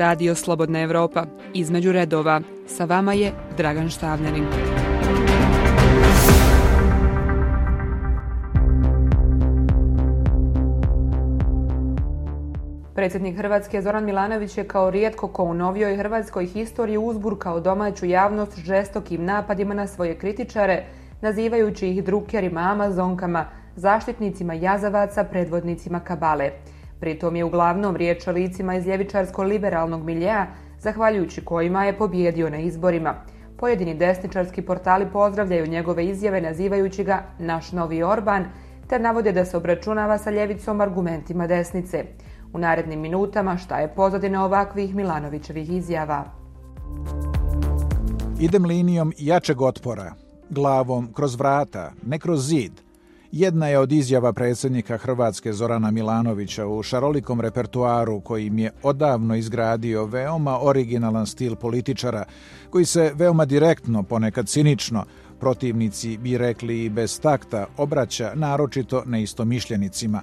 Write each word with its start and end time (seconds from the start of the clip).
Radio 0.00 0.34
Slobodna 0.34 0.80
Evropa. 0.80 1.26
Između 1.54 1.92
redova. 1.92 2.40
Sa 2.66 2.84
vama 2.84 3.12
je 3.12 3.32
Dragan 3.56 3.88
Štavljanin. 3.88 4.44
Predsjednik 12.94 13.36
Hrvatske 13.36 13.82
Zoran 13.82 14.04
Milanović 14.04 14.58
je 14.58 14.68
kao 14.68 14.90
rijetko 14.90 15.28
ko 15.28 15.44
u 15.44 15.54
novijoj 15.54 15.96
hrvatskoj 15.96 16.46
historiji 16.46 16.98
uzburkao 16.98 17.60
domaću 17.60 18.06
javnost 18.06 18.58
žestokim 18.58 19.24
napadima 19.24 19.74
na 19.74 19.86
svoje 19.86 20.18
kritičare, 20.18 20.84
nazivajući 21.20 21.88
ih 21.88 22.04
drukerima, 22.04 22.60
amazonkama, 22.60 23.46
zaštitnicima 23.76 24.54
jazavaca, 24.54 25.24
predvodnicima 25.24 26.00
kabale. 26.00 26.50
Pritom 27.00 27.36
je 27.36 27.44
uglavnom 27.44 27.96
riječ 27.96 28.26
o 28.26 28.32
licima 28.32 28.74
iz 28.74 28.86
ljevičarsko-liberalnog 28.86 30.04
miljeja, 30.04 30.46
zahvaljujući 30.78 31.44
kojima 31.44 31.84
je 31.84 31.98
pobjedio 31.98 32.50
na 32.50 32.58
izborima. 32.58 33.14
Pojedini 33.56 33.94
desničarski 33.94 34.62
portali 34.62 35.06
pozdravljaju 35.12 35.66
njegove 35.66 36.06
izjave 36.06 36.40
nazivajući 36.40 37.04
ga 37.04 37.22
naš 37.38 37.72
novi 37.72 38.02
Orban, 38.02 38.44
te 38.88 38.98
navode 38.98 39.32
da 39.32 39.44
se 39.44 39.56
obračunava 39.56 40.18
sa 40.18 40.30
ljevicom 40.30 40.80
argumentima 40.80 41.46
desnice. 41.46 42.04
U 42.52 42.58
narednim 42.58 43.00
minutama 43.00 43.56
šta 43.56 43.78
je 43.78 43.94
pozadina 43.94 44.44
ovakvih 44.44 44.94
Milanovićevih 44.94 45.70
izjava. 45.70 46.24
Idem 48.40 48.64
linijom 48.64 49.12
jačeg 49.18 49.60
otpora, 49.60 50.14
glavom 50.50 51.12
kroz 51.12 51.34
vrata, 51.34 51.92
ne 52.06 52.18
kroz 52.18 52.48
zid– 52.48 52.72
jedna 53.32 53.68
je 53.68 53.78
od 53.78 53.92
izjava 53.92 54.32
predsjednika 54.32 54.96
Hrvatske 54.96 55.52
Zorana 55.52 55.90
Milanovića 55.90 56.66
u 56.66 56.82
šarolikom 56.82 57.40
repertuaru 57.40 58.20
kojim 58.20 58.58
je 58.58 58.72
odavno 58.82 59.34
izgradio 59.34 60.04
veoma 60.04 60.58
originalan 60.62 61.26
stil 61.26 61.56
političara 61.56 62.24
koji 62.70 62.84
se 62.84 63.12
veoma 63.14 63.44
direktno, 63.44 64.02
ponekad 64.02 64.48
cinično, 64.48 65.04
protivnici 65.40 66.18
bi 66.18 66.38
rekli 66.38 66.84
i 66.84 66.88
bez 66.88 67.20
takta, 67.20 67.66
obraća 67.76 68.32
naročito 68.34 69.02
neistomišljenicima. 69.06 70.22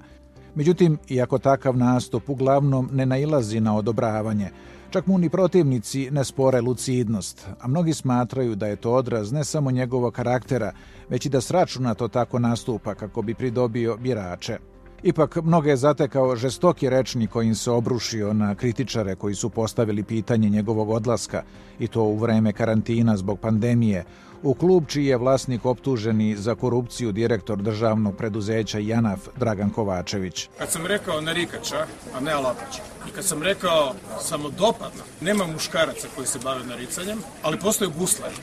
Međutim, 0.55 0.97
iako 1.09 1.37
takav 1.37 1.77
nastup 1.77 2.29
uglavnom 2.29 2.89
ne 2.93 3.05
nailazi 3.05 3.59
na 3.59 3.75
odobravanje, 3.75 4.49
Čak 4.89 5.07
mu 5.07 5.17
ni 5.17 5.29
protivnici 5.29 6.07
ne 6.11 6.23
spore 6.23 6.61
lucidnost, 6.61 7.47
a 7.59 7.67
mnogi 7.67 7.93
smatraju 7.93 8.55
da 8.55 8.67
je 8.67 8.75
to 8.75 8.93
odraz 8.93 9.31
ne 9.31 9.43
samo 9.43 9.71
njegovog 9.71 10.13
karaktera, 10.13 10.71
već 11.09 11.25
i 11.25 11.29
da 11.29 11.41
sračuna 11.41 11.93
to 11.93 12.07
tako 12.07 12.39
nastupa 12.39 12.95
kako 12.95 13.21
bi 13.21 13.33
pridobio 13.33 13.97
birače. 13.97 14.57
Ipak, 15.03 15.35
mnoge 15.43 15.69
je 15.69 15.77
zatekao 15.77 16.35
žestoki 16.35 16.89
rečni 16.89 17.27
kojim 17.27 17.55
se 17.55 17.71
obrušio 17.71 18.33
na 18.33 18.55
kritičare 18.55 19.15
koji 19.15 19.35
su 19.35 19.49
postavili 19.49 20.03
pitanje 20.03 20.49
njegovog 20.49 20.89
odlaska, 20.89 21.43
i 21.79 21.87
to 21.87 22.03
u 22.03 22.17
vreme 22.17 22.53
karantina 22.53 23.17
zbog 23.17 23.39
pandemije, 23.39 24.05
u 24.43 24.53
klub 24.53 24.83
čiji 24.87 25.05
je 25.05 25.17
vlasnik 25.17 25.65
optuženi 25.65 26.35
za 26.35 26.55
korupciju 26.55 27.11
direktor 27.11 27.57
državnog 27.57 28.15
preduzeća 28.17 28.79
Janaf 28.79 29.27
Dragan 29.35 29.69
Kovačević. 29.69 30.49
Kad 30.57 30.71
sam 30.71 30.85
rekao 30.85 31.21
narikača, 31.21 31.85
a 32.15 32.19
ne 32.19 32.31
alapača, 32.31 32.81
i 33.09 33.11
kad 33.11 33.25
sam 33.25 33.43
rekao 33.43 33.93
samodopadna, 34.21 35.03
nema 35.21 35.47
muškaraca 35.47 36.07
koji 36.15 36.27
se 36.27 36.39
bave 36.43 36.65
naricanjem, 36.65 37.19
ali 37.43 37.59
postoje 37.59 37.91
guslari. 37.99 38.35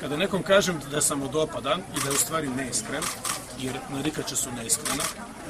Kada 0.00 0.16
nekom 0.16 0.42
kažem 0.42 0.80
da 0.90 0.96
je 0.96 1.02
samodopadan 1.02 1.80
i 1.80 2.00
da 2.04 2.08
je 2.08 2.14
u 2.14 2.18
stvari 2.18 2.48
neiskren, 2.48 3.02
jer 3.60 3.78
narikače 3.92 4.36
su 4.36 4.50
neiskrena, 4.52 5.02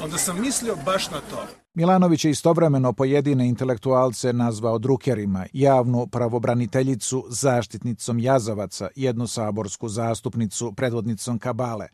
onda 0.02 0.18
sam 0.18 0.40
mislio 0.40 0.76
baš 0.84 1.10
na 1.10 1.20
to. 1.30 1.46
Milanović 1.74 2.24
je 2.24 2.30
istovremeno 2.30 2.92
pojedine 2.92 3.48
intelektualce 3.48 4.32
nazvao 4.32 4.78
drukerima, 4.78 5.46
javnu 5.52 6.06
pravobraniteljicu 6.06 7.24
zaštitnicom 7.28 8.18
jazavaca, 8.18 8.88
jednu 8.96 9.26
saborsku 9.26 9.88
zastupnicu 9.88 10.72
predvodnicom 10.72 11.38
kabale. 11.38 11.88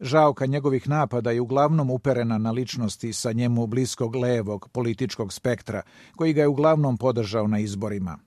Žaoka 0.00 0.46
njegovih 0.46 0.88
napada 0.88 1.30
je 1.30 1.40
uglavnom 1.40 1.90
uperena 1.90 2.38
na 2.38 2.50
ličnosti 2.50 3.12
sa 3.12 3.32
njemu 3.32 3.66
bliskog 3.66 4.16
levog 4.16 4.68
političkog 4.72 5.32
spektra, 5.32 5.82
koji 6.16 6.32
ga 6.32 6.40
je 6.40 6.48
uglavnom 6.48 6.98
podržao 6.98 7.46
na 7.46 7.58
izborima. 7.58 8.18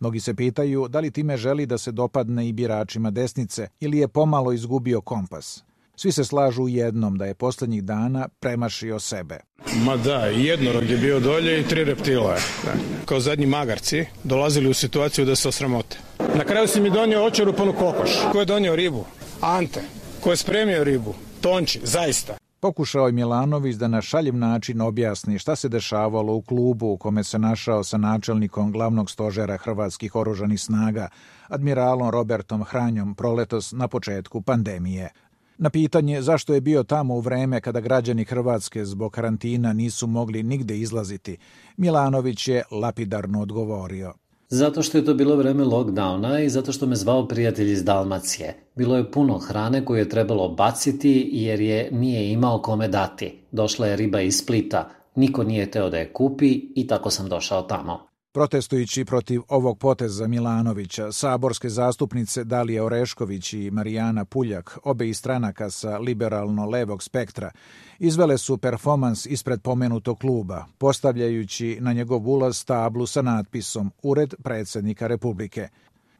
Mnogi 0.00 0.20
se 0.20 0.34
pitaju 0.34 0.88
da 0.88 1.00
li 1.00 1.10
time 1.10 1.36
želi 1.36 1.66
da 1.66 1.78
se 1.78 1.92
dopadne 1.92 2.48
i 2.48 2.52
biračima 2.52 3.10
desnice 3.10 3.68
ili 3.80 3.98
je 3.98 4.08
pomalo 4.08 4.52
izgubio 4.52 5.00
kompas. 5.00 5.64
Svi 5.96 6.12
se 6.12 6.24
slažu 6.24 6.62
u 6.62 6.68
jednom 6.68 7.18
da 7.18 7.24
je 7.24 7.34
posljednjih 7.34 7.84
dana 7.84 8.28
premašio 8.40 9.00
sebe. 9.00 9.38
Ma 9.84 9.96
da, 9.96 10.26
jednorog 10.26 10.90
je 10.90 10.96
bio 10.96 11.20
dolje 11.20 11.60
i 11.60 11.64
tri 11.64 11.84
reptila. 11.84 12.36
Da. 12.64 12.72
Kao 13.04 13.20
zadnji 13.20 13.46
magarci 13.46 14.06
dolazili 14.24 14.70
u 14.70 14.74
situaciju 14.74 15.24
da 15.24 15.36
se 15.36 15.48
osramote. 15.48 15.98
Na 16.34 16.44
kraju 16.44 16.68
si 16.68 16.80
mi 16.80 16.90
donio 16.90 17.24
očerupanu 17.24 17.72
kokoš. 17.72 18.10
Ko 18.32 18.40
je 18.40 18.44
donio 18.44 18.76
ribu? 18.76 19.04
Ante. 19.40 19.80
Ko 20.20 20.30
je 20.30 20.36
spremio 20.36 20.84
ribu? 20.84 21.14
Tonči, 21.40 21.80
zaista. 21.82 22.36
Pokušao 22.64 23.06
je 23.06 23.12
Milanović 23.12 23.76
da 23.76 23.88
na 23.88 24.02
šaljiv 24.02 24.36
način 24.36 24.80
objasni 24.80 25.38
šta 25.38 25.56
se 25.56 25.68
dešavalo 25.68 26.34
u 26.34 26.42
klubu 26.42 26.86
u 26.86 26.96
kome 26.96 27.24
se 27.24 27.38
našao 27.38 27.84
sa 27.84 27.98
načelnikom 27.98 28.72
glavnog 28.72 29.10
stožera 29.10 29.56
Hrvatskih 29.56 30.14
oružanih 30.14 30.60
snaga, 30.60 31.08
admiralom 31.48 32.10
Robertom 32.10 32.64
Hranjom 32.64 33.14
proletos 33.14 33.72
na 33.72 33.88
početku 33.88 34.42
pandemije. 34.42 35.10
Na 35.58 35.70
pitanje 35.70 36.22
zašto 36.22 36.54
je 36.54 36.60
bio 36.60 36.82
tamo 36.82 37.14
u 37.14 37.20
vreme 37.20 37.60
kada 37.60 37.80
građani 37.80 38.24
Hrvatske 38.24 38.84
zbog 38.84 39.12
karantina 39.12 39.72
nisu 39.72 40.06
mogli 40.06 40.42
nigde 40.42 40.78
izlaziti, 40.78 41.36
Milanović 41.76 42.48
je 42.48 42.62
lapidarno 42.70 43.42
odgovorio. 43.42 44.14
Zato 44.48 44.82
što 44.82 44.98
je 44.98 45.04
to 45.04 45.14
bilo 45.14 45.36
vreme 45.36 45.64
lockdowna 45.64 46.44
i 46.44 46.50
zato 46.50 46.72
što 46.72 46.86
me 46.86 46.96
zvao 46.96 47.28
prijatelj 47.28 47.72
iz 47.72 47.84
Dalmacije. 47.84 48.54
Bilo 48.74 48.96
je 48.96 49.10
puno 49.10 49.38
hrane 49.38 49.84
koju 49.84 49.98
je 49.98 50.08
trebalo 50.08 50.48
baciti 50.48 51.30
jer 51.32 51.60
je 51.60 51.88
nije 51.92 52.32
imao 52.32 52.62
kome 52.62 52.88
dati. 52.88 53.38
Došla 53.52 53.86
je 53.86 53.96
riba 53.96 54.20
iz 54.20 54.36
Splita, 54.36 54.90
niko 55.14 55.44
nije 55.44 55.70
teo 55.70 55.90
da 55.90 55.98
je 55.98 56.12
kupi 56.12 56.60
i 56.74 56.86
tako 56.86 57.10
sam 57.10 57.28
došao 57.28 57.62
tamo. 57.62 58.13
Protestujući 58.34 59.04
protiv 59.04 59.40
ovog 59.48 59.78
poteza 59.78 60.26
Milanovića, 60.26 61.12
saborske 61.12 61.68
zastupnice 61.68 62.44
Dalija 62.44 62.84
Orešković 62.84 63.52
i 63.52 63.70
Marijana 63.70 64.24
Puljak, 64.24 64.78
obe 64.82 65.08
iz 65.08 65.18
stranaka 65.18 65.70
sa 65.70 65.98
liberalno-levog 65.98 67.02
spektra, 67.02 67.50
izvele 67.98 68.38
su 68.38 68.58
performans 68.58 69.26
ispred 69.26 69.62
pomenutog 69.62 70.18
kluba, 70.18 70.64
postavljajući 70.78 71.78
na 71.80 71.92
njegov 71.92 72.28
ulaz 72.28 72.64
tablu 72.64 73.06
sa 73.06 73.22
natpisom 73.22 73.92
Ured 74.02 74.34
predsjednika 74.42 75.06
Republike. 75.06 75.68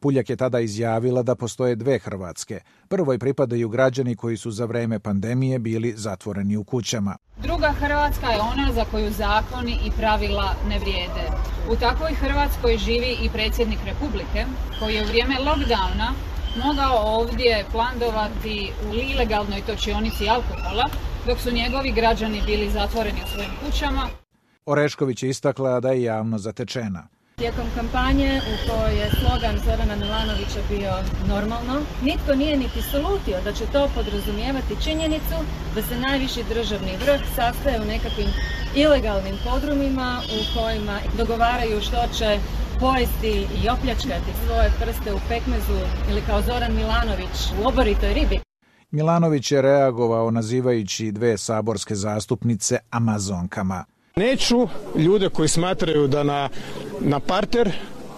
Puljak 0.05 0.29
je 0.29 0.35
tada 0.35 0.59
izjavila 0.59 1.23
da 1.23 1.35
postoje 1.35 1.75
dve 1.75 1.99
Hrvatske. 1.99 2.59
Prvoj 2.87 3.19
pripadaju 3.19 3.69
građani 3.69 4.15
koji 4.15 4.37
su 4.37 4.51
za 4.51 4.65
vreme 4.65 4.99
pandemije 4.99 5.59
bili 5.59 5.93
zatvoreni 5.97 6.57
u 6.57 6.63
kućama. 6.63 7.17
Druga 7.43 7.71
Hrvatska 7.79 8.27
je 8.27 8.39
ona 8.41 8.73
za 8.73 8.85
koju 8.91 9.11
zakoni 9.11 9.77
i 9.85 9.91
pravila 9.97 10.53
ne 10.69 10.79
vrijede. 10.79 11.25
U 11.71 11.75
takvoj 11.75 12.13
Hrvatskoj 12.13 12.77
živi 12.77 13.17
i 13.23 13.29
predsjednik 13.29 13.79
Republike 13.85 14.45
koji 14.79 14.95
je 14.95 15.03
u 15.03 15.07
vrijeme 15.07 15.35
lockdowna 15.39 16.09
mogao 16.65 16.97
ovdje 17.19 17.65
plandovati 17.71 18.71
u 18.89 18.93
ilegalnoj 18.93 19.61
točionici 19.61 20.29
alkohola 20.29 20.85
dok 21.27 21.39
su 21.39 21.51
njegovi 21.51 21.91
građani 21.91 22.41
bili 22.45 22.69
zatvoreni 22.69 23.19
u 23.25 23.27
svojim 23.27 23.51
kućama. 23.65 24.07
Orešković 24.65 25.23
je 25.23 25.29
istakla 25.29 25.79
da 25.79 25.91
je 25.91 26.03
javno 26.03 26.37
zatečena. 26.37 27.14
Tijekom 27.35 27.67
kampanje 27.75 28.41
u 28.51 28.53
kojoj 28.69 28.99
je 28.99 29.11
slogan 29.19 29.55
Zorana 29.65 29.95
Milanovića 29.95 30.61
bio 30.69 30.93
normalno, 31.27 31.81
nitko 32.03 32.35
nije 32.35 32.57
niti 32.57 32.81
salutio 32.81 33.37
da 33.43 33.53
će 33.53 33.65
to 33.73 33.89
podrazumijevati 33.95 34.83
činjenicu 34.83 35.37
da 35.75 35.81
se 35.81 35.99
najviši 35.99 36.43
državni 36.53 36.97
vrh 37.05 37.21
sastaje 37.35 37.81
u 37.81 37.85
nekakvim 37.85 38.29
ilegalnim 38.75 39.35
podrumima 39.47 40.21
u 40.37 40.39
kojima 40.55 40.99
dogovaraju 41.17 41.81
što 41.81 41.99
će 42.17 42.39
pojesti 42.79 43.47
i 43.63 43.69
opljačkati 43.69 44.31
svoje 44.45 44.71
prste 44.81 45.13
u 45.13 45.19
pekmezu 45.29 45.79
ili 46.09 46.21
kao 46.27 46.41
Zoran 46.41 46.75
Milanović 46.75 47.35
u 47.61 47.67
oboritoj 47.67 48.13
ribi. 48.13 48.39
Milanović 48.91 49.51
je 49.51 49.61
reagovao 49.61 50.31
nazivajući 50.31 51.11
dve 51.11 51.37
saborske 51.37 51.95
zastupnice 51.95 52.77
Amazonkama– 52.89 53.85
Neću 54.17 54.67
ljude 54.95 55.29
koji 55.29 55.47
smatraju 55.49 56.07
da 56.07 56.23
na, 56.23 56.49
na 56.99 57.19
parter, 57.19 57.71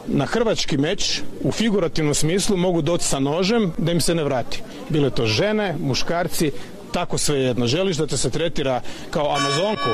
na 0.08 0.26
hrvački 0.26 0.78
meč, 0.78 1.22
u 1.44 1.52
figurativnom 1.52 2.14
smislu 2.14 2.58
mogu 2.58 2.82
doći 2.82 3.06
sa 3.06 3.20
nožem 3.20 3.72
da 3.78 3.92
im 3.92 4.02
se 4.02 4.16
ne 4.16 4.24
vrati. 4.24 4.62
Bile 4.90 5.10
to 5.10 5.26
žene, 5.26 5.76
muškarci, 5.80 6.52
tako 6.92 7.18
sve 7.18 7.40
jedno. 7.40 7.68
Želiš 7.68 7.98
da 7.98 8.08
te 8.08 8.18
se 8.18 8.30
tretira 8.30 8.82
kao 9.10 9.36
amazonku? 9.36 9.90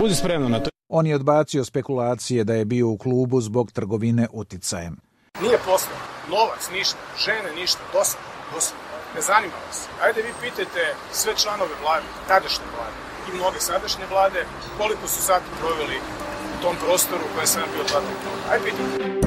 Budi 0.00 0.14
spremna 0.14 0.48
na 0.48 0.60
to. 0.60 0.70
On 0.88 1.06
je 1.06 1.14
odbacio 1.14 1.64
spekulacije 1.64 2.44
da 2.44 2.54
je 2.54 2.64
bio 2.64 2.88
u 2.88 2.98
klubu 2.98 3.40
zbog 3.40 3.72
trgovine 3.72 4.28
uticajem. 4.32 4.96
Nije 5.42 5.58
posao, 5.66 5.96
novac, 6.30 6.70
ništa, 6.72 6.98
žene, 7.24 7.60
ništa, 7.60 7.80
dosadno, 7.92 8.26
dosadno. 8.54 8.82
Ne 9.14 9.20
zanima 9.22 9.58
vas. 9.66 9.78
Ajde 10.02 10.22
vi 10.22 10.32
pitajte 10.42 10.94
sve 11.12 11.32
članove 11.36 11.74
vlade, 11.82 12.06
tadašnje 12.28 12.64
vlade 12.76 12.96
i 13.28 13.36
mnoge 13.36 13.60
sadašnje 13.60 14.04
vlade, 14.10 14.40
koliko 14.78 15.08
su 15.08 15.22
sati 15.22 15.44
proveli 15.60 15.98
tom 16.62 16.76
prostoru 16.86 17.22
koje 17.34 17.46
sam 17.46 17.62
bio 17.74 17.84
tada. 17.84 18.06
Ajde 18.50 18.64
vidimo. 18.64 19.25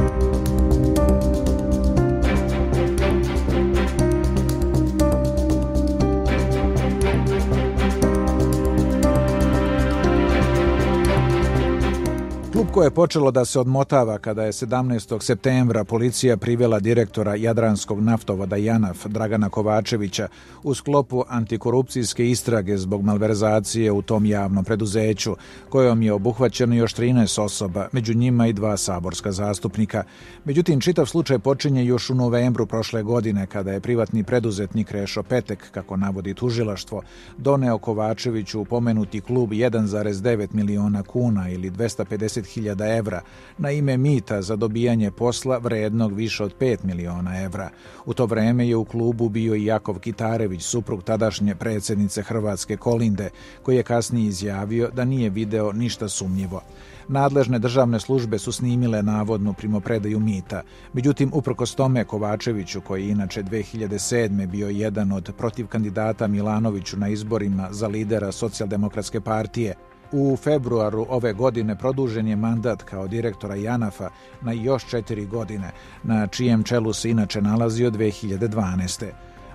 Klupko 12.59 12.83
je 12.83 12.91
počelo 12.91 13.31
da 13.31 13.45
se 13.45 13.59
odmotava 13.59 14.17
kada 14.17 14.44
je 14.44 14.51
17. 14.51 15.21
septembra 15.21 15.83
policija 15.83 16.38
privela 16.38 16.79
direktora 16.79 17.35
Jadranskog 17.35 18.01
naftovoda 18.01 18.56
Janaf 18.56 19.06
Dragana 19.06 19.50
Kovačevića 19.50 20.27
u 20.63 20.73
sklopu 20.73 21.23
antikorupcijske 21.27 22.29
istrage 22.29 22.77
zbog 22.77 23.03
malverzacije 23.03 23.91
u 23.91 24.01
tom 24.01 24.25
javnom 24.25 24.63
preduzeću, 24.63 25.35
kojom 25.69 26.01
je 26.01 26.13
obuhvaćeno 26.13 26.75
još 26.75 26.95
13 26.95 27.41
osoba, 27.41 27.88
među 27.91 28.13
njima 28.13 28.47
i 28.47 28.53
dva 28.53 28.77
saborska 28.77 29.31
zastupnika. 29.31 30.03
Međutim, 30.45 30.81
čitav 30.81 31.05
slučaj 31.05 31.39
počinje 31.39 31.85
još 31.85 32.09
u 32.09 32.15
novembru 32.15 32.65
prošle 32.65 33.03
godine 33.03 33.47
kada 33.47 33.71
je 33.71 33.79
privatni 33.79 34.23
preduzetnik 34.23 34.91
Rešo 34.91 35.23
Petek, 35.23 35.71
kako 35.71 35.97
navodi 35.97 36.33
tužilaštvo, 36.33 37.01
doneo 37.38 37.77
Kovačeviću 37.77 38.62
u 38.62 38.65
pomenuti 38.65 39.21
klub 39.21 39.50
1,9 39.50 40.47
miliona 40.53 41.03
kuna 41.03 41.50
ili 41.50 41.71
250 41.71 42.49
hiljada 42.50 42.88
evra 42.96 43.22
na 43.57 43.72
ime 43.72 43.98
mita 43.98 44.42
za 44.42 44.56
dobijanje 44.56 45.12
posla 45.12 45.57
vrednog 45.57 46.13
više 46.13 46.44
od 46.44 46.54
5 46.60 46.78
miliona 46.84 47.42
evra. 47.42 47.69
U 48.06 48.13
to 48.13 48.25
vreme 48.25 48.68
je 48.68 48.75
u 48.75 48.86
klubu 48.86 49.30
bio 49.30 49.56
i 49.56 49.66
Jakov 49.66 50.00
Kitarević, 50.00 50.63
suprug 50.63 51.04
tadašnje 51.04 51.56
predsjednice 51.56 52.22
Hrvatske 52.22 52.78
Kolinde, 52.78 53.30
koji 53.63 53.75
je 53.75 53.84
kasnije 53.84 54.28
izjavio 54.28 54.90
da 54.94 55.06
nije 55.06 55.30
video 55.30 55.72
ništa 55.72 56.10
sumnjivo. 56.10 56.62
Nadležne 57.07 57.60
državne 57.60 58.00
službe 58.00 58.38
su 58.40 58.51
snimile 58.51 59.04
navodnu 59.04 59.54
primopredaju 59.54 60.19
mita. 60.19 60.62
Međutim, 60.94 61.31
uprkos 61.34 61.75
tome 61.75 62.04
Kovačeviću, 62.04 62.81
koji 62.81 63.06
je 63.06 63.12
inače 63.12 63.44
2007. 63.44 64.48
bio 64.48 64.69
jedan 64.69 65.12
od 65.12 65.31
protiv 65.38 65.68
kandidata 65.68 66.28
Milanoviću 66.28 66.98
na 66.98 67.10
izborima 67.10 67.68
za 67.72 67.88
lidera 67.88 68.31
socijaldemokratske 68.31 69.22
partije, 69.22 69.74
u 70.11 70.38
februaru 70.38 71.06
ove 71.09 71.33
godine 71.33 71.75
produžen 71.75 72.27
je 72.27 72.35
mandat 72.35 72.83
kao 72.83 73.07
direktora 73.07 73.56
Janafa 73.56 74.09
na 74.41 74.51
još 74.51 74.85
četiri 74.89 75.25
godine, 75.25 75.71
na 76.03 76.27
čijem 76.27 76.63
čelu 76.63 76.94
se 76.94 77.09
inače 77.09 77.41
nalazio 77.41 77.91
2012. 77.91 79.06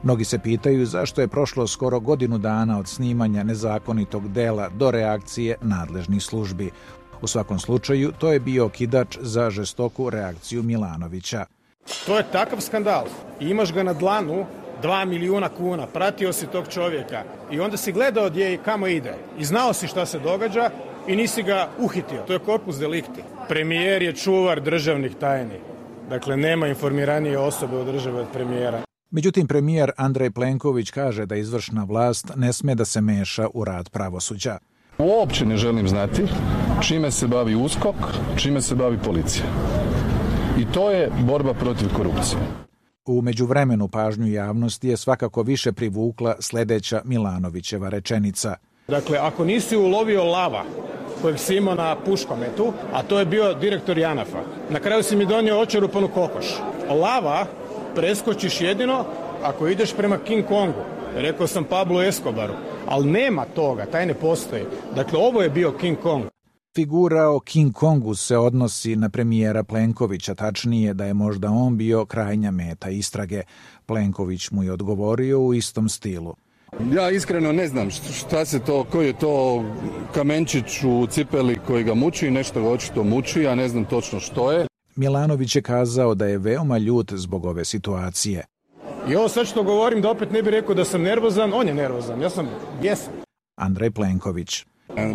Mnogi 0.02 0.24
se 0.24 0.38
pitaju 0.38 0.86
zašto 0.86 1.20
je 1.20 1.28
prošlo 1.28 1.66
skoro 1.66 2.00
godinu 2.00 2.38
dana 2.38 2.78
od 2.78 2.88
snimanja 2.88 3.42
nezakonitog 3.42 4.28
dela 4.28 4.68
do 4.68 4.90
reakcije 4.90 5.56
nadležnih 5.62 6.22
službi. 6.22 6.70
U 7.22 7.26
svakom 7.26 7.58
slučaju, 7.58 8.12
to 8.18 8.32
je 8.32 8.40
bio 8.40 8.68
kidač 8.68 9.18
za 9.20 9.50
žestoku 9.50 10.10
reakciju 10.10 10.62
Milanovića. 10.62 11.46
To 12.06 12.16
je 12.16 12.24
takav 12.32 12.60
skandal. 12.60 13.04
Imaš 13.40 13.72
ga 13.72 13.82
na 13.82 13.92
dlanu 13.92 14.46
2 14.82 15.04
milijuna 15.04 15.48
kuna, 15.48 15.86
pratio 15.86 16.32
si 16.32 16.46
tog 16.46 16.68
čovjeka 16.68 17.22
i 17.50 17.60
onda 17.60 17.76
si 17.76 17.92
gledao 17.92 18.30
gdje 18.30 18.54
i 18.54 18.58
kamo 18.58 18.86
ide 18.86 19.14
i 19.38 19.44
znao 19.44 19.72
si 19.72 19.86
šta 19.86 20.06
se 20.06 20.18
događa 20.18 20.70
i 21.08 21.16
nisi 21.16 21.42
ga 21.42 21.68
uhitio. 21.78 22.22
To 22.26 22.32
je 22.32 22.38
korpus 22.38 22.78
delikti. 22.78 23.22
Premijer 23.48 24.02
je 24.02 24.12
čuvar 24.12 24.60
državnih 24.60 25.14
tajni. 25.14 25.58
Dakle, 26.10 26.36
nema 26.36 26.66
informiranije 26.68 27.38
osobe 27.38 27.76
u 27.76 27.84
državi 27.84 28.18
od 28.18 28.26
premijera. 28.32 28.82
Međutim, 29.10 29.46
premijer 29.46 29.92
Andrej 29.96 30.30
Plenković 30.30 30.90
kaže 30.90 31.26
da 31.26 31.36
izvršna 31.36 31.84
vlast 31.84 32.32
ne 32.36 32.52
sme 32.52 32.74
da 32.74 32.84
se 32.84 33.00
meša 33.00 33.48
u 33.54 33.64
rad 33.64 33.90
pravosuđa. 33.90 34.58
Uopće 34.98 35.46
ne 35.46 35.56
želim 35.56 35.88
znati 35.88 36.22
čime 36.82 37.10
se 37.10 37.26
bavi 37.26 37.54
USKOK, 37.54 37.96
čime 38.36 38.60
se 38.60 38.74
bavi 38.74 38.98
policija. 39.04 39.46
I 40.58 40.64
to 40.72 40.90
je 40.90 41.10
borba 41.20 41.54
protiv 41.54 41.88
korupcije. 41.96 42.38
U 43.06 43.22
međuvremenu 43.22 43.88
pažnju 43.88 44.26
javnosti 44.26 44.88
je 44.88 44.96
svakako 44.96 45.42
više 45.42 45.72
privukla 45.72 46.36
sledeća 46.40 47.02
Milanovićeva 47.04 47.88
rečenica. 47.88 48.56
Dakle, 48.88 49.18
ako 49.18 49.44
nisi 49.44 49.76
ulovio 49.76 50.24
lava 50.24 50.64
kojeg 51.22 51.38
si 51.38 51.56
imao 51.56 51.74
na 51.74 51.96
puškometu, 51.96 52.72
a 52.92 53.02
to 53.02 53.18
je 53.18 53.26
bio 53.26 53.54
direktor 53.54 53.98
Janafa, 53.98 54.42
na 54.70 54.80
kraju 54.80 55.02
si 55.02 55.16
mi 55.16 55.26
donio 55.26 55.60
očerupanu 55.60 56.08
kokoš. 56.08 56.46
Lava 56.88 57.46
preskočiš 57.94 58.60
jedino 58.60 59.04
ako 59.42 59.68
ideš 59.68 59.94
prema 59.96 60.18
King 60.18 60.44
Kongu. 60.46 60.82
Rekao 61.16 61.46
sam 61.46 61.64
Pablo 61.64 62.02
Escobaru. 62.02 62.54
Ali 62.86 63.10
nema 63.10 63.44
toga, 63.44 63.86
taj 63.86 64.06
ne 64.06 64.14
postoji. 64.14 64.62
Dakle, 64.94 65.18
ovo 65.18 65.42
je 65.42 65.50
bio 65.50 65.72
King 65.72 65.98
Kong. 65.98 66.33
Figura 66.76 67.28
o 67.30 67.40
King 67.40 67.72
Kongu 67.72 68.14
se 68.14 68.36
odnosi 68.36 68.96
na 68.96 69.08
premijera 69.08 69.64
Plenkovića, 69.64 70.34
tačnije 70.34 70.94
da 70.94 71.04
je 71.04 71.14
možda 71.14 71.50
on 71.50 71.76
bio 71.76 72.04
krajnja 72.04 72.50
meta 72.50 72.90
istrage. 72.90 73.42
Plenković 73.86 74.50
mu 74.50 74.62
je 74.62 74.72
odgovorio 74.72 75.40
u 75.40 75.54
istom 75.54 75.88
stilu. 75.88 76.34
Ja 76.94 77.10
iskreno 77.10 77.52
ne 77.52 77.68
znam 77.68 77.90
šta 77.90 78.44
se 78.44 78.58
to, 78.58 78.84
koji 78.84 79.06
je 79.06 79.18
to 79.18 79.64
kamenčić 80.14 80.84
u 80.84 81.06
cipeli 81.06 81.58
koji 81.66 81.84
ga 81.84 81.94
muči, 81.94 82.30
nešto 82.30 82.62
ga 82.62 82.68
očito 82.68 83.04
muči, 83.04 83.42
ja 83.42 83.54
ne 83.54 83.68
znam 83.68 83.84
točno 83.84 84.20
što 84.20 84.52
je. 84.52 84.66
Milanović 84.96 85.56
je 85.56 85.62
kazao 85.62 86.14
da 86.14 86.26
je 86.26 86.38
veoma 86.38 86.78
ljut 86.78 87.12
zbog 87.12 87.44
ove 87.44 87.64
situacije. 87.64 88.44
I 89.08 89.16
ovo 89.16 89.28
sad 89.28 89.46
što 89.46 89.62
govorim 89.62 90.02
da 90.02 90.10
opet 90.10 90.32
ne 90.32 90.42
bi 90.42 90.50
rekao 90.50 90.74
da 90.74 90.84
sam 90.84 91.02
nervozan, 91.02 91.52
on 91.54 91.68
je 91.68 91.74
nervozan, 91.74 92.20
ja 92.20 92.30
sam 92.30 92.48
bjesan. 92.80 93.12
Andrej 93.56 93.90
Plenković. 93.90 94.64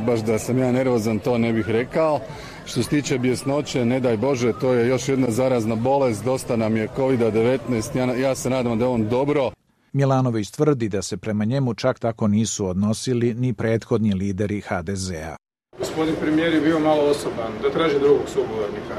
Baš 0.06 0.19
da 0.19 0.39
sam 0.39 0.57
ja 0.57 0.71
nervozan, 0.71 1.19
to 1.19 1.38
ne 1.38 1.54
bih 1.54 1.69
rekao. 1.69 2.19
Što 2.66 2.83
se 2.83 2.89
tiče 2.89 3.18
bjesnoće, 3.18 3.86
ne 3.86 4.00
daj 4.00 4.18
Bože, 4.18 4.54
to 4.62 4.74
je 4.74 4.88
još 4.88 5.10
jedna 5.10 5.31
zarazna 5.31 5.75
bolest, 5.75 6.24
dosta 6.24 6.56
nam 6.56 6.77
je 6.77 6.88
COVID-19, 6.98 7.98
ja, 7.98 8.16
ja 8.16 8.36
se 8.36 8.50
nadam 8.50 8.80
da 8.80 8.86
je 8.86 8.89
on 8.89 9.07
dobro. 9.10 9.51
Milanović 9.94 10.51
tvrdi 10.51 10.89
da 10.89 11.01
se 11.01 11.18
prema 11.18 11.45
njemu 11.45 11.74
čak 11.74 12.00
tako 12.00 12.27
nisu 12.27 12.68
odnosili 12.68 13.33
ni 13.33 13.54
prethodni 13.54 14.13
lideri 14.13 14.62
HDZ-a. 14.62 15.36
Gospodin 15.80 16.16
premijer 16.21 16.54
je 16.54 16.62
bio 16.62 16.80
malo 16.80 17.04
osoban, 17.04 17.51
da 17.62 17.69
traži 17.71 18.00
drugog 18.00 18.30
sugovornika 18.33 18.95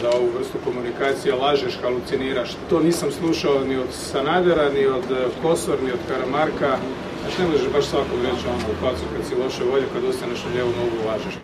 za 0.00 0.10
ovu 0.10 0.28
vrstu 0.38 0.58
komunikacije, 0.64 1.34
lažeš, 1.34 1.78
haluciniraš. 1.82 2.50
To 2.70 2.80
nisam 2.80 3.10
slušao 3.10 3.64
ni 3.64 3.76
od 3.76 3.92
Sanadera, 3.92 4.68
ni 4.72 4.86
od 4.86 5.04
Kosor, 5.42 5.82
ni 5.82 5.92
od 5.92 5.98
Karamarka. 6.08 6.78
Znači 7.20 7.42
ne 7.42 7.48
možeš 7.48 7.72
baš 7.72 7.84
svakog 7.84 8.18
reći 8.22 8.46
ono 8.48 8.66
u 8.72 8.76
facu 8.80 9.04
kad 9.16 9.26
si 9.26 9.34
loše 9.34 9.64
volje, 9.64 9.86
kad 9.92 10.04
ostaneš 10.04 10.44
na 10.44 10.50
lijevu 10.50 10.70
nogu 10.70 11.08
lažeš. 11.08 11.34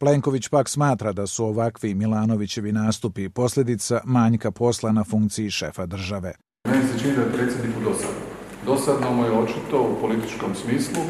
Plenković 0.00 0.48
pak 0.48 0.68
smatra 0.68 1.12
da 1.12 1.26
su 1.26 1.44
ovakvi 1.44 1.94
Milanovićevi 1.94 2.72
nastupi 2.72 3.28
posljedica 3.28 4.00
manjka 4.04 4.50
posla 4.50 4.92
na 4.92 5.04
funkciji 5.04 5.50
šefa 5.50 5.86
države. 5.86 6.32
Meni 6.68 6.82
se 6.88 6.98
čini 6.98 7.16
da 7.16 7.22
je 7.22 7.32
predsjedniku 7.32 7.80
dosadno. 7.80 8.20
Dosadno 8.66 9.12
mu 9.12 9.24
je 9.24 9.30
očito 9.30 9.82
u 9.82 10.00
političkom 10.00 10.54
smislu 10.54 11.02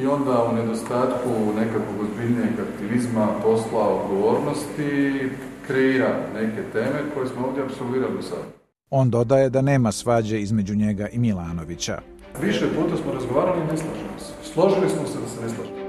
i 0.00 0.06
onda 0.06 0.44
u 0.50 0.54
nedostatku 0.54 1.30
nekakvog 1.56 2.00
ozbiljnijeg 2.00 2.60
aktivizma, 2.60 3.28
posla, 3.42 3.88
odgovornosti 3.88 5.30
kreira 5.66 6.20
neke 6.34 6.62
teme 6.72 6.98
koje 7.14 7.26
smo 7.26 7.46
ovdje 7.46 7.62
absolvirali 7.62 8.22
sad. 8.22 8.44
On 8.90 9.10
dodaje 9.10 9.50
da 9.50 9.62
nema 9.62 9.92
svađe 9.92 10.40
između 10.40 10.74
njega 10.74 11.08
i 11.08 11.18
Milanovića. 11.18 12.00
Više 12.42 12.66
puta 12.76 12.96
smo 12.96 13.12
razgovarali 13.12 13.60
i 13.60 13.72
ne 13.72 13.76
slažemo 13.76 14.18
se. 14.18 14.52
Složili 14.52 14.88
smo 14.90 15.06
se 15.06 15.18
da 15.20 15.26
se 15.26 15.42
ne 15.42 15.48
slažemo. 15.48 15.84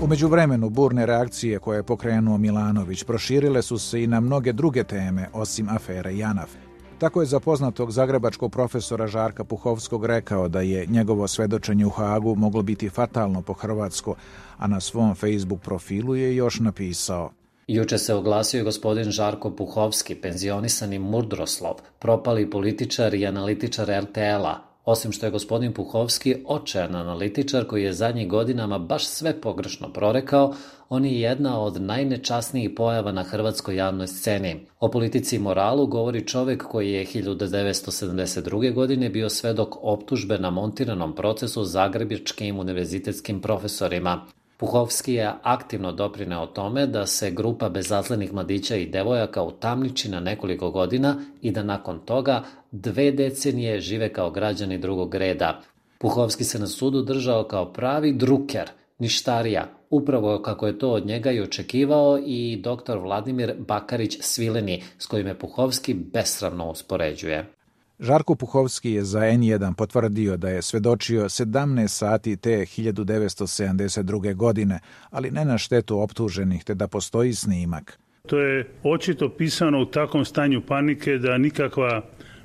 U 0.00 0.06
međuvremenu 0.06 0.70
burne 0.70 1.06
reakcije 1.06 1.58
koje 1.58 1.76
je 1.76 1.82
pokrenuo 1.82 2.38
Milanović 2.38 3.04
proširile 3.04 3.62
su 3.62 3.78
se 3.78 4.02
i 4.02 4.06
na 4.06 4.20
mnoge 4.20 4.52
druge 4.52 4.84
teme 4.84 5.28
osim 5.32 5.68
afere 5.68 6.16
Janaf. 6.16 6.67
Tako 6.98 7.20
je 7.20 7.26
za 7.26 7.40
poznatog 7.40 7.92
zagrebačkog 7.92 8.52
profesora 8.52 9.06
Žarka 9.06 9.44
Puhovskog 9.44 10.06
rekao 10.06 10.48
da 10.48 10.60
je 10.60 10.86
njegovo 10.86 11.28
svedočenje 11.28 11.86
u 11.86 11.90
Hagu 11.90 12.34
moglo 12.34 12.62
biti 12.62 12.88
fatalno 12.88 13.42
po 13.42 13.52
Hrvatsko, 13.52 14.14
a 14.58 14.66
na 14.66 14.80
svom 14.80 15.14
Facebook 15.14 15.60
profilu 15.60 16.16
je 16.16 16.36
još 16.36 16.60
napisao. 16.60 17.30
Juče 17.66 17.98
se 17.98 18.14
oglasio 18.14 18.64
gospodin 18.64 19.10
Žarko 19.10 19.50
Puhovski, 19.50 20.14
penzionisani 20.14 20.98
Murdroslov, 20.98 21.74
propali 21.98 22.50
političar 22.50 23.14
i 23.14 23.26
analitičar 23.26 23.88
RTL-a, 23.88 24.67
osim 24.90 25.12
što 25.12 25.26
je 25.26 25.30
gospodin 25.30 25.72
Puhovski 25.72 26.36
očajan 26.46 26.94
analitičar 26.94 27.64
koji 27.64 27.82
je 27.82 27.92
zadnjih 27.92 28.28
godinama 28.28 28.78
baš 28.78 29.06
sve 29.06 29.40
pogrešno 29.40 29.92
prorekao, 29.92 30.54
on 30.88 31.04
je 31.04 31.20
jedna 31.20 31.60
od 31.60 31.82
najnečasnijih 31.82 32.70
pojava 32.76 33.12
na 33.12 33.22
hrvatskoj 33.22 33.76
javnoj 33.76 34.06
sceni. 34.06 34.66
O 34.80 34.90
politici 34.90 35.36
i 35.36 35.38
moralu 35.38 35.86
govori 35.86 36.26
čovek 36.26 36.62
koji 36.62 36.92
je 36.92 37.06
1972. 37.06 38.74
godine 38.74 39.10
bio 39.10 39.28
svedok 39.28 39.76
optužbe 39.82 40.38
na 40.38 40.50
montiranom 40.50 41.14
procesu 41.14 41.64
zagrebičkim 41.64 42.58
univerzitetskim 42.58 43.40
profesorima. 43.40 44.26
Puhovski 44.58 45.14
je 45.14 45.32
aktivno 45.42 45.92
doprineo 45.92 46.46
tome 46.46 46.86
da 46.86 47.06
se 47.06 47.30
grupa 47.30 47.68
bezazlenih 47.68 48.32
mladića 48.32 48.76
i 48.76 48.86
devojaka 48.86 49.42
utamniči 49.42 50.08
na 50.08 50.20
nekoliko 50.20 50.70
godina 50.70 51.16
i 51.42 51.50
da 51.50 51.62
nakon 51.62 51.98
toga 51.98 52.42
dve 52.70 53.10
decenije 53.12 53.80
žive 53.80 54.12
kao 54.12 54.30
građani 54.30 54.78
drugog 54.78 55.14
reda. 55.14 55.60
Puhovski 55.98 56.44
se 56.44 56.58
na 56.58 56.66
sudu 56.66 57.02
držao 57.02 57.44
kao 57.44 57.72
pravi 57.72 58.12
druker, 58.12 58.70
ništarija, 58.98 59.68
upravo 59.90 60.42
kako 60.42 60.66
je 60.66 60.78
to 60.78 60.90
od 60.90 61.06
njega 61.06 61.30
i 61.30 61.40
očekivao 61.40 62.18
i 62.26 62.62
dr. 62.62 62.96
Vladimir 62.98 63.54
Bakarić 63.58 64.18
Svileni, 64.20 64.82
s 64.98 65.06
kojim 65.06 65.26
je 65.26 65.38
Puhovski 65.38 65.94
besravno 65.94 66.70
uspoređuje. 66.70 67.57
Žarko 68.00 68.34
Puhovski 68.34 68.92
je 68.92 69.04
za 69.04 69.20
N1 69.20 69.74
potvrdio 69.74 70.36
da 70.36 70.48
je 70.48 70.62
svedočio 70.62 71.24
17 71.24 71.88
sati 71.88 72.36
te 72.36 72.50
1972. 72.50 74.34
godine, 74.34 74.80
ali 75.10 75.30
ne 75.30 75.44
na 75.44 75.58
štetu 75.58 76.00
optuženih, 76.00 76.64
te 76.64 76.74
da 76.74 76.88
postoji 76.88 77.34
snimak. 77.34 77.98
To 78.26 78.38
je 78.38 78.68
očito 78.82 79.28
pisano 79.28 79.80
u 79.80 79.86
takvom 79.86 80.24
stanju 80.24 80.60
panike 80.60 81.18
da 81.18 81.38
nikakva 81.38 82.02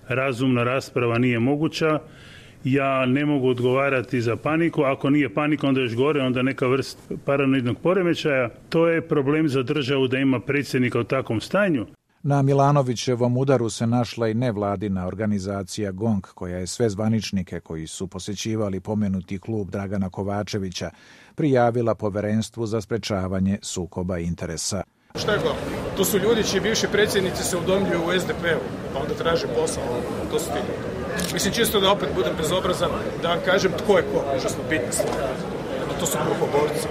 razumna 0.07 0.63
rasprava 0.63 1.17
nije 1.17 1.39
moguća. 1.39 2.00
Ja 2.63 3.05
ne 3.05 3.25
mogu 3.25 3.48
odgovarati 3.48 4.22
za 4.22 4.36
paniku. 4.36 4.83
Ako 4.83 5.10
nije 5.10 5.33
panika, 5.33 5.67
onda 5.67 5.81
još 5.81 5.95
gore, 5.95 6.22
onda 6.22 6.41
neka 6.41 6.67
vrst 6.67 6.98
paranoidnog 7.25 7.77
poremećaja. 7.79 8.50
To 8.69 8.88
je 8.88 9.07
problem 9.07 9.50
za 9.50 9.63
državu 9.63 10.07
da 10.07 10.17
ima 10.17 10.39
predsjednika 10.39 11.00
u 11.00 11.03
takvom 11.03 11.41
stanju. 11.41 11.86
Na 12.25 12.41
Milanovićevom 12.41 13.37
udaru 13.37 13.69
se 13.69 13.87
našla 13.87 14.27
i 14.27 14.33
nevladina 14.33 15.07
organizacija 15.07 15.91
GONG, 15.91 16.25
koja 16.33 16.57
je 16.57 16.67
sve 16.67 16.89
zvaničnike 16.89 17.59
koji 17.59 17.87
su 17.87 18.07
posjećivali 18.07 18.79
pomenuti 18.79 19.39
klub 19.39 19.69
Dragana 19.69 20.09
Kovačevića 20.09 20.89
prijavila 21.35 21.95
poverenstvu 21.95 22.65
za 22.65 22.81
sprečavanje 22.81 23.59
sukoba 23.61 24.17
interesa. 24.19 24.83
Šta 25.15 25.31
je? 25.31 25.39
To 25.97 26.05
su 26.05 26.17
ljudi 26.17 26.43
čiji 26.43 26.61
bivši 26.61 26.87
predsjednici 26.91 27.43
se 27.43 27.57
udomljuju 27.57 27.99
u 27.99 28.19
SDP-u, 28.19 28.63
pa 28.93 28.99
onda 28.99 29.13
traže 29.13 29.47
posao. 29.47 29.83
To 30.31 30.39
su 30.39 30.45
ti 30.45 30.57
ljudi. 30.57 31.33
Mislim, 31.33 31.53
čisto 31.53 31.79
da 31.79 31.91
opet 31.91 32.09
budem 32.15 32.33
bezobrazan, 32.37 32.89
da 33.21 33.29
vam 33.29 33.39
kažem 33.45 33.71
tko 33.83 33.97
je 33.97 34.03
ko, 34.03 34.23
užasno 34.37 34.63
stvar. 34.91 35.27
To 35.99 36.05
su 36.05 36.17
grupoborci. 36.25 36.87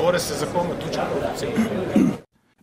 Bore 0.00 0.18
se 0.18 0.34
za 0.34 0.46
komu 0.46 0.70
tuđu 0.80 1.00
korupciju. 1.12 1.48